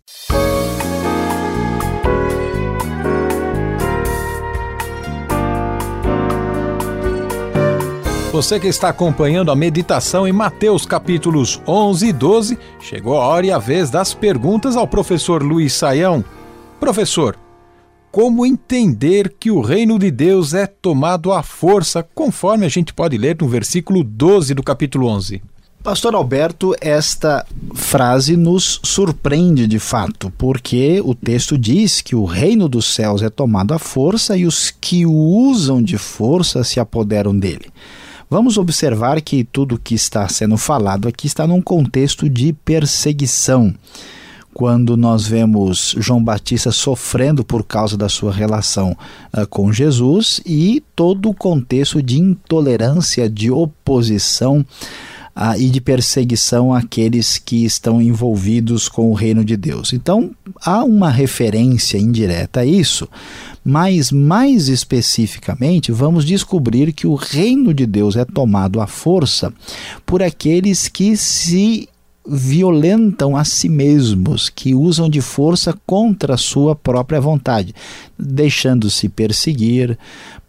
Você 8.34 8.60
que 8.60 8.66
está 8.66 8.90
acompanhando 8.90 9.52
a 9.52 9.56
meditação 9.56 10.28
em 10.28 10.32
Mateus 10.32 10.88
capítulos 10.88 11.62
11 11.68 12.08
e 12.08 12.12
12, 12.12 12.58
chegou 12.80 13.22
a 13.22 13.28
hora 13.28 13.46
e 13.46 13.52
a 13.52 13.60
vez 13.60 13.92
das 13.92 14.16
perguntas 14.16 14.76
ao 14.76 14.88
professor 14.88 15.44
Luiz 15.44 15.74
Saião. 15.74 16.26
Professor, 16.80 17.38
como 18.12 18.44
entender 18.44 19.36
que 19.40 19.52
o 19.52 19.62
reino 19.62 20.00
de 20.00 20.10
Deus 20.10 20.56
é 20.56 20.66
tomado 20.66 21.32
à 21.32 21.44
força, 21.44 22.02
conforme 22.02 22.66
a 22.66 22.70
gente 22.70 22.92
pode 22.92 23.20
ler 23.20 23.38
no 23.40 23.48
versículo 23.48 24.04
12 24.04 24.56
do 24.56 24.64
capítulo 24.64 25.10
11? 25.10 25.40
Pastor 25.84 26.16
Alberto, 26.16 26.74
esta 26.82 27.46
frase 27.76 28.36
nos 28.36 28.80
surpreende 28.82 29.68
de 29.68 29.78
fato, 29.78 30.34
porque 30.40 31.00
o 31.06 31.14
texto 31.14 31.56
diz 31.56 32.02
que 32.02 32.16
o 32.16 32.26
reino 32.26 32.68
dos 32.68 32.96
céus 32.96 33.22
é 33.22 33.30
tomado 33.30 33.76
à 33.76 33.78
força 33.78 34.36
e 34.36 34.48
os 34.48 34.72
que 34.72 35.06
o 35.06 35.14
usam 35.14 35.84
de 35.84 36.00
força 36.00 36.64
se 36.64 36.80
apoderam 36.80 37.38
dele. 37.38 37.72
Vamos 38.34 38.58
observar 38.58 39.22
que 39.22 39.44
tudo 39.44 39.78
que 39.78 39.94
está 39.94 40.28
sendo 40.28 40.58
falado 40.58 41.08
aqui 41.08 41.28
está 41.28 41.46
num 41.46 41.62
contexto 41.62 42.28
de 42.28 42.52
perseguição. 42.52 43.72
Quando 44.52 44.98
nós 44.98 45.28
vemos 45.28 45.94
João 46.00 46.24
Batista 46.24 46.72
sofrendo 46.72 47.46
por 47.46 47.64
causa 47.64 47.96
da 47.96 48.10
sua 48.10 48.34
relação 48.34 48.98
uh, 49.38 49.46
com 49.48 49.72
Jesus 49.72 50.42
e 50.48 50.82
todo 50.96 51.30
o 51.30 51.34
contexto 51.36 52.02
de 52.02 52.20
intolerância, 52.20 53.30
de 53.30 53.52
oposição 53.52 54.66
uh, 55.36 55.60
e 55.60 55.70
de 55.70 55.82
perseguição 55.82 56.74
àqueles 56.74 57.38
que 57.38 57.66
estão 57.66 58.02
envolvidos 58.02 58.88
com 58.88 59.10
o 59.10 59.14
reino 59.14 59.44
de 59.44 59.58
Deus. 59.58 59.94
Então, 59.94 60.32
há 60.64 60.84
uma 60.84 61.10
referência 61.10 61.98
indireta 61.98 62.62
a 62.62 62.66
isso, 62.66 63.08
mas 63.64 64.12
mais 64.12 64.68
especificamente, 64.68 65.92
vamos 65.92 66.26
descobrir 66.26 66.94
que 66.94 67.08
o 67.08 67.16
reino 67.16 67.74
de 67.74 67.86
Deus 67.86 68.16
é 68.16 68.26
tomado 68.26 68.82
à 68.82 68.88
força 68.88 69.54
por 70.06 70.22
aqueles 70.22 70.88
que 70.88 71.16
se 71.16 71.90
violentam 72.26 73.36
a 73.36 73.44
si 73.44 73.68
mesmos, 73.68 74.50
que 74.50 74.74
usam 74.74 75.10
de 75.10 75.20
força 75.20 75.78
contra 75.86 76.36
a 76.36 76.38
sua 76.38 76.74
própria 76.76 77.20
vontade, 77.20 77.76
deixando-se 78.18 79.10
perseguir, 79.10 79.98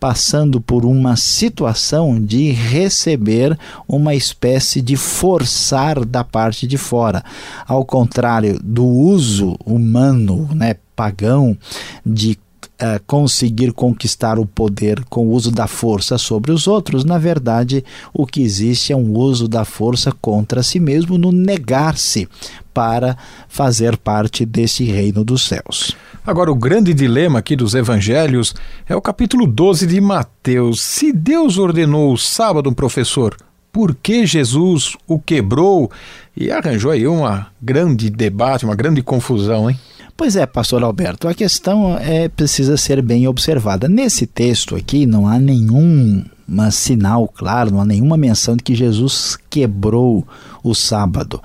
passando 0.05 0.61
por 0.61 0.85
uma 0.85 1.17
situação 1.17 2.23
de 2.23 2.51
receber 2.51 3.59
uma 3.89 4.15
espécie 4.15 4.83
de 4.83 4.97
forçar 4.97 6.05
da 6.05 6.23
parte 6.23 6.67
de 6.67 6.77
fora, 6.77 7.25
ao 7.67 7.87
contrário 7.87 8.61
do 8.63 8.85
uso 8.85 9.57
humano, 9.65 10.47
né, 10.55 10.77
pagão 10.95 11.57
de 12.05 12.39
uh, 12.83 13.03
conseguir 13.07 13.73
conquistar 13.73 14.39
o 14.39 14.45
poder 14.45 15.03
com 15.07 15.29
o 15.29 15.31
uso 15.31 15.51
da 15.51 15.67
força 15.67 16.19
sobre 16.19 16.53
os 16.53 16.67
outros, 16.69 17.03
na 17.03 17.17
verdade, 17.17 17.83
o 18.13 18.27
que 18.27 18.43
existe 18.43 18.93
é 18.93 18.97
um 18.97 19.17
uso 19.17 19.49
da 19.49 19.65
força 19.65 20.13
contra 20.13 20.63
si 20.63 20.79
mesmo 20.79 21.17
no 21.17 21.33
negar-se 21.33 22.29
para 22.75 23.17
fazer 23.49 23.97
parte 23.97 24.45
desse 24.45 24.85
reino 24.85 25.25
dos 25.25 25.47
céus. 25.47 25.97
Agora, 26.27 26.51
o 26.51 26.57
grande 26.57 26.93
dilema 26.93 27.39
aqui 27.39 27.55
dos 27.55 27.75
evangelhos 27.75 28.55
é 28.89 28.97
o 28.97 29.01
capítulo 29.01 29.47
12 29.47 29.87
de 29.87 30.01
Mateus. 30.01 30.83
Se 30.83 31.13
Deus 31.13 31.57
ordenou 31.57 32.13
o 32.13 32.19
sábado, 32.19 32.75
professor, 32.75 33.37
por 33.73 33.95
que 33.95 34.27
Jesus 34.27 34.97
o 35.07 35.19
quebrou? 35.19 35.91
E 36.37 36.51
arranjou 36.51 36.91
aí 36.91 37.07
um 37.07 37.23
grande 37.63 38.11
debate, 38.11 38.65
uma 38.65 38.75
grande 38.75 39.03
confusão, 39.03 39.71
hein? 39.71 39.79
Pois 40.17 40.37
é, 40.37 40.47
pastor 40.47 40.85
Alberto, 40.85 41.27
a 41.27 41.35
questão 41.35 41.99
é 41.99 42.29
precisa 42.29 42.77
ser 42.77 43.03
bem 43.03 43.27
observada. 43.27 43.89
Nesse 43.89 44.27
texto 44.27 44.77
aqui 44.77 45.07
não 45.07 45.27
há 45.27 45.39
nenhum 45.39 46.25
sinal 46.71 47.29
claro, 47.29 47.71
não 47.71 47.81
há 47.81 47.85
nenhuma 47.85 48.17
menção 48.17 48.57
de 48.57 48.63
que 48.63 48.75
Jesus 48.75 49.37
quebrou 49.49 50.27
o 50.63 50.75
sábado. 50.75 51.43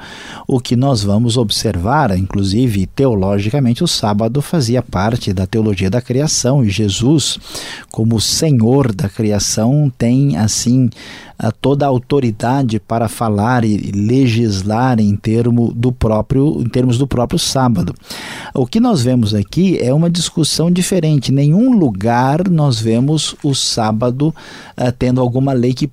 O 0.48 0.60
que 0.60 0.76
nós 0.76 1.04
vamos 1.04 1.38
observar, 1.38 2.18
inclusive 2.18 2.86
teologicamente, 2.88 3.84
o 3.84 3.88
sábado 3.88 4.42
fazia 4.42 4.82
parte 4.82 5.34
da 5.34 5.46
teologia 5.46 5.90
da 5.90 6.02
criação 6.02 6.64
e 6.64 6.70
Jesus, 6.70 7.38
como 7.92 8.20
Senhor 8.22 8.94
da 8.94 9.10
criação, 9.10 9.92
tem 9.98 10.38
assim 10.38 10.90
toda 11.62 11.86
a 11.86 11.88
autoridade 11.88 12.80
para 12.80 13.08
falar 13.08 13.64
e 13.64 13.78
legislar 13.78 15.00
em, 15.00 15.16
termo 15.16 15.72
do 15.74 15.92
próprio, 15.92 16.62
em 16.62 16.68
termos 16.68 16.98
do 16.98 17.08
próprio 17.08 17.40
sábado. 17.40 17.96
O 18.54 18.68
que 18.68 18.80
nós 18.80 19.02
vemos 19.02 19.34
aqui 19.34 19.78
é 19.80 19.94
uma 19.94 20.10
discussão 20.10 20.70
diferente. 20.70 21.32
Em 21.32 21.36
nenhum 21.36 21.72
lugar 21.78 22.50
nós 22.50 22.80
vemos 22.80 23.36
o 23.42 23.56
sábado 23.56 24.36
uh, 24.78 24.89
tendo 24.92 25.22
alguma 25.22 25.54
lei 25.54 25.74
que 25.74 25.90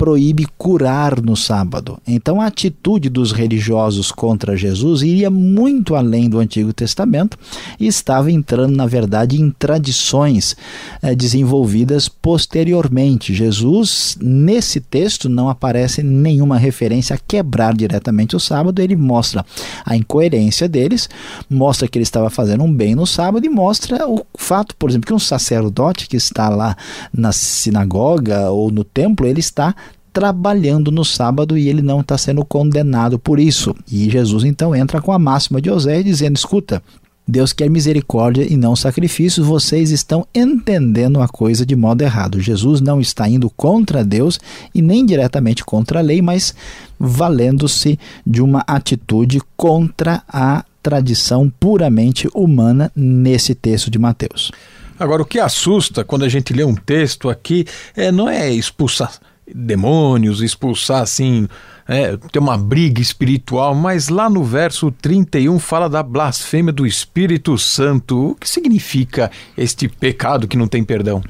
proíbe 0.00 0.46
curar 0.56 1.20
no 1.20 1.36
sábado. 1.36 1.98
Então 2.08 2.40
a 2.40 2.46
atitude 2.46 3.10
dos 3.10 3.32
religiosos 3.32 4.10
contra 4.10 4.56
Jesus 4.56 5.02
iria 5.02 5.28
muito 5.28 5.94
além 5.94 6.26
do 6.26 6.38
Antigo 6.38 6.72
Testamento 6.72 7.36
e 7.78 7.86
estava 7.86 8.32
entrando, 8.32 8.74
na 8.74 8.86
verdade, 8.86 9.38
em 9.38 9.50
tradições 9.50 10.56
eh, 11.02 11.14
desenvolvidas 11.14 12.08
posteriormente. 12.08 13.34
Jesus, 13.34 14.16
nesse 14.22 14.80
texto, 14.80 15.28
não 15.28 15.50
aparece 15.50 16.02
nenhuma 16.02 16.56
referência 16.56 17.14
a 17.14 17.18
quebrar 17.18 17.74
diretamente 17.74 18.34
o 18.34 18.40
sábado, 18.40 18.80
ele 18.80 18.96
mostra 18.96 19.44
a 19.84 19.94
incoerência 19.94 20.66
deles, 20.66 21.10
mostra 21.46 21.86
que 21.86 21.98
ele 21.98 22.04
estava 22.04 22.30
fazendo 22.30 22.64
um 22.64 22.72
bem 22.72 22.94
no 22.94 23.06
sábado 23.06 23.44
e 23.44 23.50
mostra 23.50 24.08
o 24.08 24.24
fato, 24.38 24.74
por 24.76 24.88
exemplo, 24.88 25.08
que 25.08 25.12
um 25.12 25.18
sacerdote 25.18 26.08
que 26.08 26.16
está 26.16 26.48
lá 26.48 26.74
na 27.12 27.32
sinagoga 27.32 28.48
ou 28.50 28.70
no 28.70 28.82
templo, 28.82 29.26
ele 29.26 29.40
está 29.40 29.74
trabalhando 30.12 30.90
no 30.90 31.04
sábado 31.04 31.56
e 31.56 31.68
ele 31.68 31.82
não 31.82 32.00
está 32.00 32.16
sendo 32.18 32.44
condenado 32.44 33.18
por 33.18 33.38
isso. 33.38 33.74
E 33.90 34.10
Jesus 34.10 34.44
então 34.44 34.74
entra 34.74 35.00
com 35.00 35.12
a 35.12 35.18
máxima 35.18 35.60
de 35.60 35.70
Osé 35.70 36.02
dizendo: 36.02 36.36
escuta. 36.36 36.82
Deus 37.28 37.52
quer 37.52 37.70
misericórdia 37.70 38.42
e 38.42 38.56
não 38.56 38.74
sacrifícios, 38.74 39.46
vocês 39.46 39.92
estão 39.92 40.26
entendendo 40.34 41.22
a 41.22 41.28
coisa 41.28 41.64
de 41.64 41.76
modo 41.76 42.02
errado. 42.02 42.40
Jesus 42.40 42.80
não 42.80 43.00
está 43.00 43.28
indo 43.28 43.48
contra 43.50 44.04
Deus 44.04 44.40
e 44.74 44.82
nem 44.82 45.06
diretamente 45.06 45.64
contra 45.64 46.00
a 46.00 46.02
lei, 46.02 46.20
mas 46.20 46.52
valendo-se 46.98 47.96
de 48.26 48.42
uma 48.42 48.64
atitude 48.66 49.40
contra 49.56 50.24
a 50.28 50.64
tradição 50.82 51.48
puramente 51.60 52.28
humana 52.34 52.90
nesse 52.96 53.54
texto 53.54 53.90
de 53.90 53.98
Mateus. 53.98 54.50
Agora, 54.98 55.22
o 55.22 55.26
que 55.26 55.38
assusta 55.38 56.04
quando 56.04 56.24
a 56.24 56.28
gente 56.28 56.52
lê 56.52 56.64
um 56.64 56.74
texto 56.74 57.30
aqui 57.30 57.64
é, 57.94 58.10
não 58.10 58.28
é 58.28 58.52
expulsar 58.52 59.12
demônios, 59.54 60.42
expulsar 60.42 61.02
assim, 61.02 61.48
é, 61.88 62.16
ter 62.30 62.38
uma 62.38 62.56
briga 62.56 63.00
espiritual, 63.00 63.74
mas 63.74 64.08
lá 64.08 64.30
no 64.30 64.44
verso 64.44 64.92
31 64.92 65.58
fala 65.58 65.88
da 65.88 66.02
blasfêmia 66.02 66.72
do 66.72 66.86
Espírito 66.86 67.58
Santo. 67.58 68.30
O 68.30 68.34
que 68.36 68.48
significa 68.48 69.30
este 69.58 69.88
pecado 69.88 70.46
que 70.46 70.56
não 70.56 70.68
tem 70.68 70.84
perdão? 70.84 71.20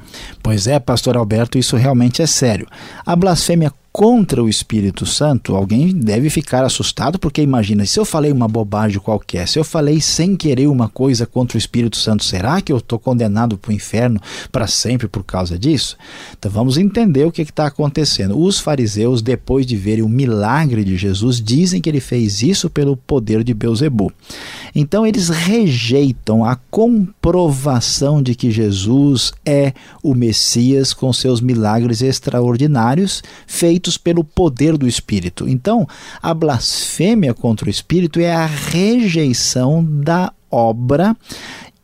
Pois 0.43 0.67
é, 0.67 0.79
pastor 0.79 1.17
Alberto, 1.17 1.57
isso 1.57 1.75
realmente 1.75 2.21
é 2.21 2.27
sério. 2.27 2.67
A 3.05 3.15
blasfêmia 3.15 3.73
contra 3.91 4.41
o 4.41 4.47
Espírito 4.47 5.05
Santo, 5.05 5.55
alguém 5.55 5.93
deve 5.93 6.29
ficar 6.29 6.63
assustado, 6.63 7.19
porque 7.19 7.41
imagina, 7.41 7.85
se 7.85 7.99
eu 7.99 8.05
falei 8.05 8.31
uma 8.31 8.47
bobagem 8.47 8.99
qualquer, 8.99 9.47
se 9.47 9.59
eu 9.59 9.63
falei 9.63 9.99
sem 9.99 10.35
querer 10.35 10.67
uma 10.67 10.87
coisa 10.87 11.25
contra 11.25 11.57
o 11.57 11.59
Espírito 11.59 11.97
Santo, 11.97 12.23
será 12.23 12.61
que 12.61 12.71
eu 12.71 12.77
estou 12.77 12.97
condenado 12.97 13.57
para 13.57 13.69
o 13.69 13.73
inferno 13.73 14.19
para 14.51 14.65
sempre 14.65 15.07
por 15.07 15.23
causa 15.23 15.59
disso? 15.59 15.97
Então 16.37 16.49
vamos 16.49 16.77
entender 16.77 17.25
o 17.25 17.31
que 17.31 17.41
está 17.41 17.67
acontecendo. 17.67 18.39
Os 18.39 18.59
fariseus, 18.59 19.21
depois 19.21 19.65
de 19.65 19.75
verem 19.75 20.03
o 20.03 20.09
milagre 20.09 20.83
de 20.85 20.95
Jesus, 20.95 21.41
dizem 21.41 21.81
que 21.81 21.89
ele 21.89 21.99
fez 21.99 22.41
isso 22.41 22.69
pelo 22.69 22.95
poder 22.95 23.43
de 23.43 23.53
Beuzebu. 23.53 24.11
Então 24.73 25.05
eles 25.05 25.27
rejeitam 25.27 26.45
a 26.45 26.55
comprovação 26.55 28.21
de 28.23 28.35
que 28.35 28.51
Jesus 28.51 29.33
é 29.45 29.73
o 30.01 30.15
Messias 30.15 30.93
com 30.93 31.11
seus 31.11 31.41
milagres 31.41 32.01
extraordinários 32.01 33.21
feitos 33.45 33.90
feitos 33.91 33.97
pelo 33.97 34.23
poder 34.23 34.77
do 34.77 34.87
Espírito. 34.87 35.47
Então, 35.47 35.87
a 36.21 36.33
blasfêmia 36.33 37.33
contra 37.33 37.67
o 37.67 37.69
Espírito 37.69 38.19
é 38.19 38.33
a 38.33 38.45
rejeição 38.45 39.83
da 39.83 40.31
obra 40.49 41.15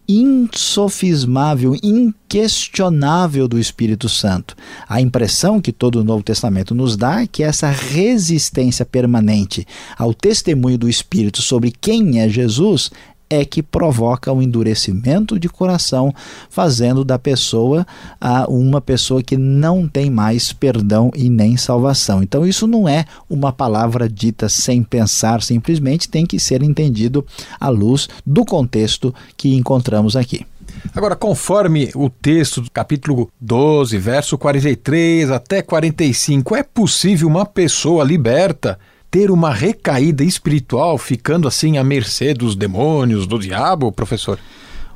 insofismável, 0.10 1.76
inquestionável 1.84 3.46
do 3.46 3.60
Espírito 3.60 4.08
Santo. 4.08 4.56
A 4.88 5.02
impressão 5.02 5.60
que 5.60 5.74
todo 5.74 6.00
o 6.00 6.04
Novo 6.04 6.24
Testamento 6.24 6.74
nos 6.74 6.96
dá 6.96 7.24
é 7.24 7.28
que 7.28 7.44
essa 7.44 7.70
resistência 7.70 8.86
permanente 8.86 9.68
ao 9.98 10.14
testemunho 10.14 10.78
do 10.78 10.88
Espírito 10.88 11.42
sobre 11.42 11.72
quem 11.72 12.22
é 12.22 12.30
Jesus 12.30 12.90
é 13.30 13.44
que 13.46 13.62
provoca 13.62 14.32
o 14.32 14.38
um 14.38 14.42
endurecimento 14.42 15.40
de 15.40 15.50
coração, 15.50 16.14
fazendo 16.50 17.04
da 17.04 17.20
pessoa 17.20 17.86
a 18.20 18.50
uma 18.50 18.80
pessoa 18.82 19.22
que 19.22 19.38
não 19.38 19.88
tem 19.88 20.10
mais 20.10 20.54
perdão 20.54 21.12
e 21.16 21.30
nem 21.30 21.58
salvação. 21.58 22.24
Então 22.24 22.46
isso 22.46 22.68
não 22.68 22.88
é 22.88 23.06
uma 23.30 23.52
palavra 23.52 24.10
dita 24.10 24.50
sem 24.50 24.84
pensar, 24.84 25.42
simplesmente 25.42 26.10
tem 26.10 26.26
que 26.26 26.40
ser 26.40 26.64
entendido 26.64 27.26
à 27.60 27.70
luz 27.70 28.08
do 28.26 28.46
contexto 28.46 29.14
que 29.36 29.56
encontramos 29.56 30.16
aqui. 30.16 30.46
Agora, 30.94 31.16
conforme 31.16 31.92
o 31.96 32.10
texto 32.10 32.62
do 32.62 32.72
capítulo 32.72 33.30
12, 33.40 33.98
verso 33.98 34.38
43 34.38 35.32
até 35.32 35.62
45, 35.62 36.56
é 36.56 36.64
possível 36.64 37.28
uma 37.28 37.46
pessoa 37.46 38.04
liberta 38.04 38.78
ter 39.10 39.32
uma 39.32 39.54
recaída 39.54 40.24
espiritual, 40.24 40.98
ficando 40.98 41.48
assim 41.48 41.78
à 41.78 41.84
mercê 41.84 42.34
dos 42.34 42.56
demônios, 42.56 43.26
do 43.26 43.40
diabo, 43.40 43.92
professor? 43.92 44.40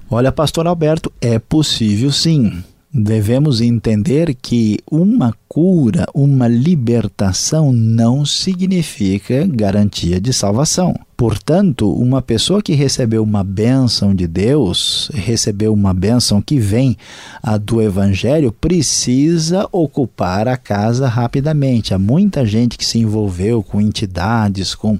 Olha, 0.10 0.32
pastor 0.32 0.68
Alberto, 0.68 1.12
é 1.22 1.40
possível 1.40 2.12
sim. 2.12 2.64
Devemos 2.94 3.62
entender 3.62 4.36
que 4.36 4.80
uma 4.90 5.34
cura, 5.54 6.06
uma 6.14 6.48
libertação 6.48 7.74
não 7.74 8.26
significa 8.26 9.46
garantia 9.46 10.18
de 10.18 10.32
salvação. 10.32 10.98
Portanto, 11.22 11.88
uma 11.94 12.20
pessoa 12.20 12.64
que 12.64 12.74
recebeu 12.74 13.22
uma 13.22 13.44
bênção 13.44 14.16
de 14.16 14.26
Deus, 14.26 15.12
recebeu 15.14 15.72
uma 15.72 15.94
bênção 15.94 16.42
que 16.42 16.58
vem 16.58 16.98
a 17.44 17.60
do 17.60 17.80
Evangelho, 17.80 18.52
precisa 18.52 19.68
ocupar 19.72 20.48
a 20.48 20.58
casa 20.58 21.08
rapidamente. 21.08 21.94
Há 21.94 22.00
muita 22.00 22.44
gente 22.44 22.76
que 22.76 22.84
se 22.84 22.98
envolveu 22.98 23.62
com 23.62 23.80
entidades, 23.80 24.74
com 24.74 24.98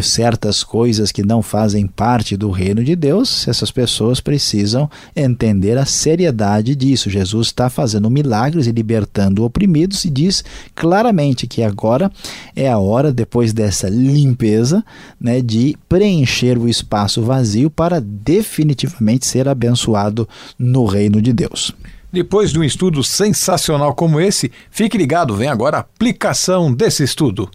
certas 0.00 0.62
coisas 0.62 1.10
que 1.10 1.24
não 1.24 1.42
fazem 1.42 1.88
parte 1.88 2.36
do 2.36 2.52
reino 2.52 2.84
de 2.84 2.94
Deus. 2.94 3.48
Essas 3.48 3.72
pessoas 3.72 4.20
precisam 4.20 4.88
entender 5.16 5.76
a 5.76 5.84
seriedade 5.84 6.76
disso. 6.76 7.10
Jesus 7.10 7.48
está 7.48 7.68
fazendo 7.68 8.08
milagres 8.08 8.68
e 8.68 8.70
libertando 8.70 9.42
oprimidos 9.78 10.04
e 10.04 10.10
diz 10.10 10.44
claramente 10.74 11.46
que 11.46 11.62
agora 11.62 12.10
é 12.54 12.68
a 12.68 12.78
hora, 12.78 13.12
depois 13.12 13.52
dessa 13.52 13.88
limpeza, 13.88 14.84
né, 15.20 15.40
de 15.40 15.76
preencher 15.88 16.58
o 16.58 16.68
espaço 16.68 17.22
vazio 17.22 17.70
para 17.70 18.00
definitivamente 18.00 19.26
ser 19.26 19.48
abençoado 19.48 20.28
no 20.58 20.84
reino 20.84 21.22
de 21.22 21.32
Deus. 21.32 21.72
Depois 22.10 22.50
de 22.50 22.58
um 22.58 22.64
estudo 22.64 23.04
sensacional 23.04 23.94
como 23.94 24.18
esse, 24.18 24.50
fique 24.70 24.96
ligado, 24.96 25.36
vem 25.36 25.48
agora 25.48 25.76
a 25.76 25.80
aplicação 25.80 26.72
desse 26.72 27.04
estudo. 27.04 27.50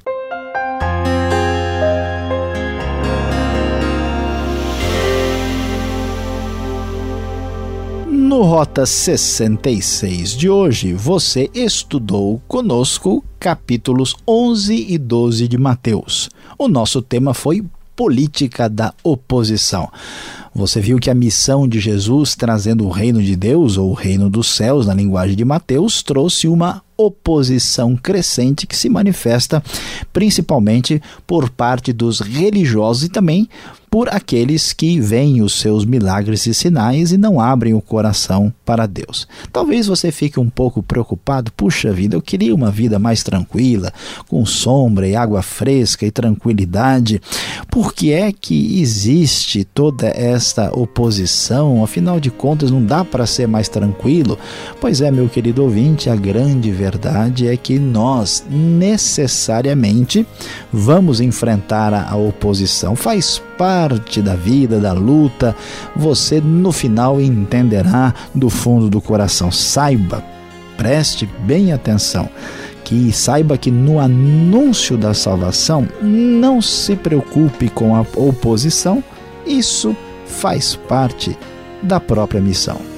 No 8.34 8.42
Rota 8.42 8.84
66 8.84 10.32
de 10.32 10.50
hoje, 10.50 10.92
você 10.92 11.52
estudou 11.54 12.42
conosco 12.48 13.24
capítulos 13.40 14.16
11 14.28 14.88
e 14.90 14.98
12 14.98 15.48
de 15.48 15.56
Mateus. 15.56 16.32
O 16.58 16.68
nosso 16.68 17.00
tema 17.00 17.36
foi 17.36 17.64
política 17.96 18.68
da 18.68 18.92
oposição. 19.04 19.88
Você 20.52 20.82
viu 20.82 20.98
que 20.98 21.12
a 21.12 21.16
missão 21.16 21.68
de 21.68 21.80
Jesus 21.80 22.34
trazendo 22.34 22.88
o 22.88 22.90
reino 22.90 23.22
de 23.22 23.36
Deus, 23.36 23.78
ou 23.78 23.92
o 23.92 23.94
reino 23.94 24.32
dos 24.32 24.48
céus, 24.48 24.88
na 24.88 24.96
linguagem 24.96 25.36
de 25.36 25.46
Mateus, 25.46 26.02
trouxe 26.02 26.48
uma 26.48 26.82
oposição 26.98 27.96
crescente 27.96 28.68
que 28.68 28.76
se 28.76 28.90
manifesta 28.90 29.64
principalmente 30.12 31.02
por 31.26 31.50
parte 31.50 31.92
dos 31.92 32.20
religiosos 32.20 33.04
e 33.04 33.10
também 33.10 33.50
por 33.94 34.10
aqueles 34.10 34.74
que 34.74 35.00
veem 35.00 35.44
os 35.44 35.54
seus 35.60 35.86
milagres 35.86 36.48
e 36.48 36.54
sinais 36.56 37.12
e 37.12 37.18
não 37.18 37.40
abrem 37.40 37.76
o 37.76 37.80
coração 37.80 38.52
para 38.66 38.88
Deus. 38.88 39.28
Talvez 39.52 39.86
você 39.86 40.12
fique 40.12 40.40
um 40.40 40.50
pouco 40.50 40.82
preocupado, 40.82 41.52
puxa 41.52 41.94
vida, 41.94 42.16
eu 42.16 42.22
queria 42.22 42.56
uma 42.56 42.72
vida 42.72 42.98
mais 42.98 43.22
tranquila, 43.22 43.94
com 44.28 44.44
sombra 44.48 45.08
e 45.08 45.16
água 45.16 45.44
fresca 45.44 46.08
e 46.08 46.10
tranquilidade. 46.10 47.22
Por 47.70 47.94
que 47.94 48.12
é 48.12 48.32
que 48.32 48.82
existe 48.82 49.64
toda 49.64 50.08
esta 50.08 50.76
oposição? 50.76 51.84
Afinal 51.84 52.20
de 52.20 52.32
contas, 52.32 52.72
não 52.72 52.84
dá 52.84 53.06
para 53.06 53.28
ser 53.28 53.48
mais 53.48 53.70
tranquilo? 53.70 54.40
Pois 54.82 55.02
é, 55.02 55.12
meu 55.12 55.30
querido 55.30 55.62
ouvinte, 55.62 56.10
a 56.10 56.16
grande 56.16 56.72
verdade 56.84 57.48
é 57.48 57.56
que 57.56 57.80
nós 57.80 58.44
necessariamente 58.50 60.28
vamos 60.72 61.22
enfrentar 61.22 61.94
a 61.94 62.14
oposição. 62.18 62.94
Faz 62.94 63.42
parte 63.58 64.22
da 64.22 64.36
vida, 64.36 64.82
da 64.82 64.92
luta, 64.92 65.56
você 65.96 66.42
no 66.42 66.74
final 66.74 67.22
entenderá 67.22 68.14
do 68.36 68.50
fundo 68.50 68.90
do 68.90 69.00
coração. 69.00 69.50
Saiba, 69.50 70.22
preste 70.76 71.26
bem 71.46 71.72
atenção 71.72 72.30
que 72.84 73.14
saiba 73.14 73.58
que 73.58 73.72
no 73.72 73.98
anúncio 73.98 74.98
da 74.98 75.14
salvação 75.14 75.88
não 76.02 76.62
se 76.62 76.98
preocupe 76.98 77.70
com 77.70 77.96
a 77.96 78.02
oposição, 78.18 79.02
isso 79.48 79.96
faz 80.28 80.76
parte 80.76 81.38
da 81.82 81.98
própria 82.02 82.42
missão. 82.42 82.93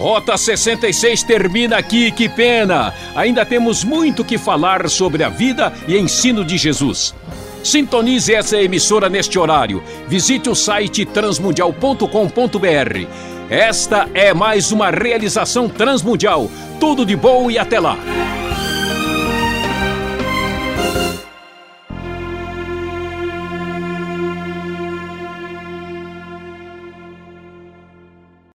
Rota 0.00 0.38
66 0.38 1.22
termina 1.24 1.76
aqui, 1.76 2.10
que 2.10 2.26
pena! 2.26 2.94
Ainda 3.14 3.44
temos 3.44 3.84
muito 3.84 4.24
que 4.24 4.38
falar 4.38 4.88
sobre 4.88 5.22
a 5.22 5.28
vida 5.28 5.70
e 5.86 5.98
ensino 5.98 6.42
de 6.42 6.56
Jesus. 6.56 7.14
Sintonize 7.62 8.32
essa 8.32 8.56
emissora 8.56 9.10
neste 9.10 9.38
horário. 9.38 9.82
Visite 10.08 10.48
o 10.48 10.54
site 10.54 11.04
transmundial.com.br. 11.04 13.06
Esta 13.50 14.08
é 14.14 14.32
mais 14.32 14.72
uma 14.72 14.90
realização 14.90 15.68
transmundial. 15.68 16.50
Tudo 16.80 17.04
de 17.04 17.14
bom 17.14 17.50
e 17.50 17.58
até 17.58 17.78
lá! 17.78 17.98